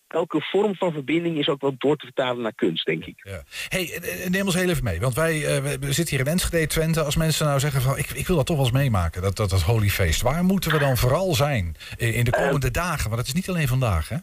[0.08, 3.28] elke vorm van verbinding is ook wel door te vertalen naar kunst, denk ik.
[3.68, 5.00] Hey, eh, neem ons heel even mee.
[5.00, 7.04] Want wij eh, we- zitten hier in Enschede, Twente.
[7.04, 9.50] Als mensen nou zeggen van ik, ik wil dat toch wel eens meemaken, dat, dat,
[9.50, 10.22] dat holy feest.
[10.22, 13.06] Waar moeten we dan vooral zijn in, in de komende dagen?
[13.10, 14.18] Want het is niet alleen vandaag, hè?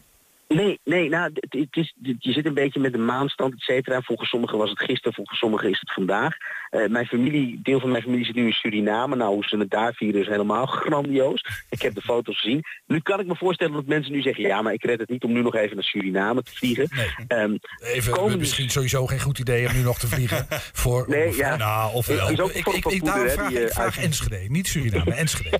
[0.53, 4.01] Nee, nee, nou, het, is, je zit een beetje met de maanstand, et cetera.
[4.01, 6.35] Volgens sommigen was het gisteren, volgens sommigen is het vandaag.
[6.69, 9.15] Eh, mijn familie, deel van mijn familie zit nu in Suriname.
[9.15, 11.45] Nou, hoe ze het daar vieren is helemaal grandioos.
[11.69, 12.61] Ik heb de foto's gezien.
[12.85, 14.43] Nu kan ik me voorstellen dat mensen nu zeggen...
[14.43, 16.89] ja, maar ik red het niet om nu nog even naar Suriname te vliegen.
[17.27, 20.47] Ehm, Even misschien sowieso geen goed idee om nu nog te vliegen.
[20.83, 21.55] Voor, Nee, of- ja.
[21.55, 22.29] Nou, of wel.
[22.29, 25.13] Is ook Ik, ik, daarom hè, vraag, die, ik eh, vraag uit- Enschede, niet Suriname,
[25.23, 25.59] Enschede.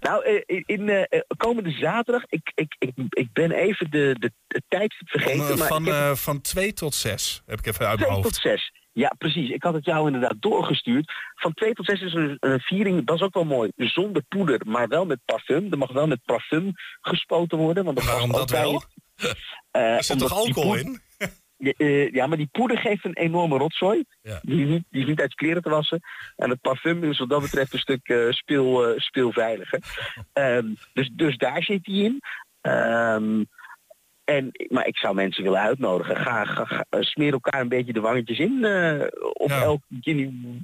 [0.00, 4.62] nou, eh, in, in, komende zaterdag, ik, ik, ik, ik ben even de, de, het
[4.68, 5.38] tijdstip vergeten.
[5.40, 8.10] Van, eh, maar van, heb- eh, van 2 tot 6 heb ik even uit mijn
[8.10, 8.34] Twee hoofd.
[8.34, 8.72] tot zes.
[8.92, 9.50] Ja, precies.
[9.50, 11.12] Ik had het jou inderdaad doorgestuurd.
[11.34, 13.70] Van 2 tot 6 is een, een viering, dat is ook wel mooi.
[13.76, 15.66] Zonder poeder, maar wel met parfum.
[15.72, 17.84] Er mag wel met parfum gespoten worden.
[17.84, 18.82] Want dat Waarom dat wel?
[19.16, 19.30] Eh,
[19.96, 21.00] Er zit toch die alcohol in?
[22.12, 24.04] Ja, maar die poeder geeft een enorme rotzooi.
[24.42, 26.00] Die, is niet, die is niet uit kleren te wassen.
[26.36, 29.80] En het parfum is wat dat betreft een stuk speel, speelveiliger.
[30.32, 32.20] Ehm, dus, dus daar zit hij in.
[32.60, 33.42] Ehm,
[34.24, 36.16] en, maar ik zou mensen willen uitnodigen.
[36.16, 39.82] Ga, ga, ga- smeer elkaar een beetje de wangetjes in eh, op elk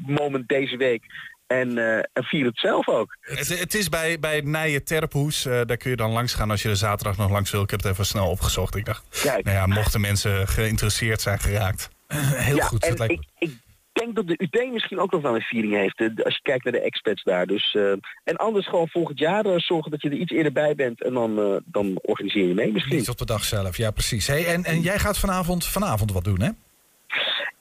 [0.07, 1.05] moment deze week.
[1.47, 3.16] En, eh, en vier het zelf ook.
[3.20, 5.47] Het, het is bij, bij Nijen Terphoes.
[5.47, 7.62] eh, daar kun je dan langs gaan als je er zaterdag nog langs wil.
[7.62, 8.76] Ik heb het even snel opgezocht.
[8.76, 11.88] Ik dacht, nou ja, mochten mensen geïnteresseerd zijn geraakt.
[12.09, 12.84] Heel ja, goed.
[12.97, 13.51] En ik
[13.97, 16.01] denk dat de UT misschien ook nog wel een viering heeft.
[16.01, 17.47] eh, Als je kijkt naar de expats daar.
[17.47, 17.90] Dus, eh,
[18.24, 21.03] en anders gewoon volgend jaar eh, zorgen dat je er iets eerder bij bent.
[21.03, 22.97] En dan, dan organiseer je mee misschien.
[22.97, 24.26] Niet op de dag zelf, ja precies.
[24.26, 26.51] Hey, en, en jij gaat vanavond, vanavond wat doen, hè?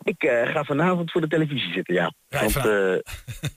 [0.03, 2.13] Ik ga vanavond voor de televisie zitten, ja.
[2.29, 2.55] Ja, Want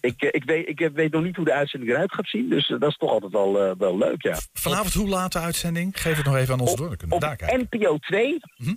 [0.00, 2.48] ik, ik, weet, ik weet nog niet hoe de uitzending eruit gaat zien.
[2.48, 4.36] Dus dat is toch altijd wel, wel leuk, ja.
[4.52, 6.00] Vanavond hoe laat de uitzending?
[6.02, 6.96] Geef het nog even aan ons door.
[7.18, 7.68] Daar kijken.
[7.70, 8.76] NPO 2, het-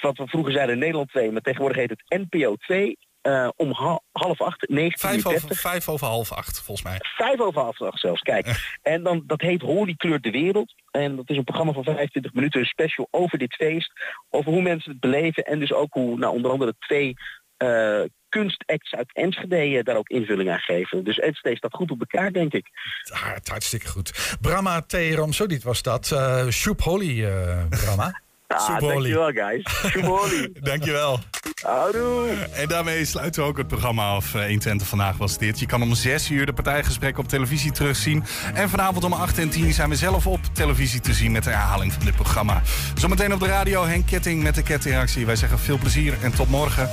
[0.00, 4.00] wat we vroeger zeiden Nederland 2, maar tegenwoordig heet het NPO 2, eh, om ha-
[4.12, 5.00] half acht, 19.30.
[5.00, 6.98] Vijf over, vijf over half acht, volgens mij.
[7.02, 8.76] Vijf over half acht zelfs, kijk.
[8.82, 10.74] En dan, dat heet Holy kleurt de wereld.
[10.90, 13.92] En dat is een programma van 25 minuten, een special over dit feest.
[14.30, 17.14] Over hoe mensen het beleven en dus ook hoe, nou, onder andere twee
[17.56, 21.04] eh, kunstacts uit Enschede eh, daar ook invulling aan geven.
[21.04, 22.66] Dus Enschede staat goed op elkaar, denk ik.
[23.12, 24.36] Ah, het hartstikke goed.
[24.40, 24.92] Brahma T.
[24.92, 26.12] Ramsodit was dat.
[26.12, 27.26] eh Shoep Holly,
[27.68, 28.20] Brahma.
[28.54, 29.64] Ah, dankjewel, guys.
[30.04, 30.50] Holly.
[30.60, 31.20] Dankjewel.
[31.62, 32.28] Houdoe.
[32.52, 34.34] En daarmee sluiten we ook het programma af.
[34.34, 35.58] Eh, 120 vandaag was dit.
[35.58, 38.24] Je kan om 6 uur de partijgesprekken op televisie terugzien.
[38.54, 41.50] En vanavond om 8 en 10 zijn we zelf op televisie te zien met de
[41.50, 42.62] herhaling van dit programma.
[42.94, 45.26] Zometeen op de radio Henk Ketting met de kettingreactie.
[45.26, 46.90] Wij zeggen veel plezier en tot morgen.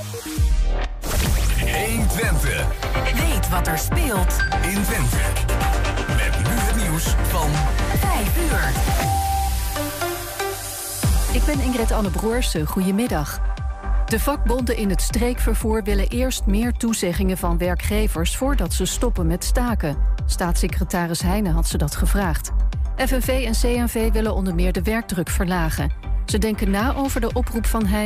[1.60, 2.66] 120.
[3.04, 5.16] Weet wat er speelt in Twente.
[6.08, 7.50] Met nu het nieuws van
[7.98, 9.29] 5 uur.
[11.32, 12.66] Ik ben Ingrid Anne Broersen.
[12.66, 13.40] Goedemiddag.
[14.06, 19.44] De vakbonden in het streekvervoer willen eerst meer toezeggingen van werkgevers voordat ze stoppen met
[19.44, 19.96] staken.
[20.26, 22.50] Staatssecretaris Heijnen had ze dat gevraagd.
[22.96, 25.90] FNV en CNV willen onder meer de werkdruk verlagen.
[26.26, 27.98] Ze denken na over de oproep van Heijnen.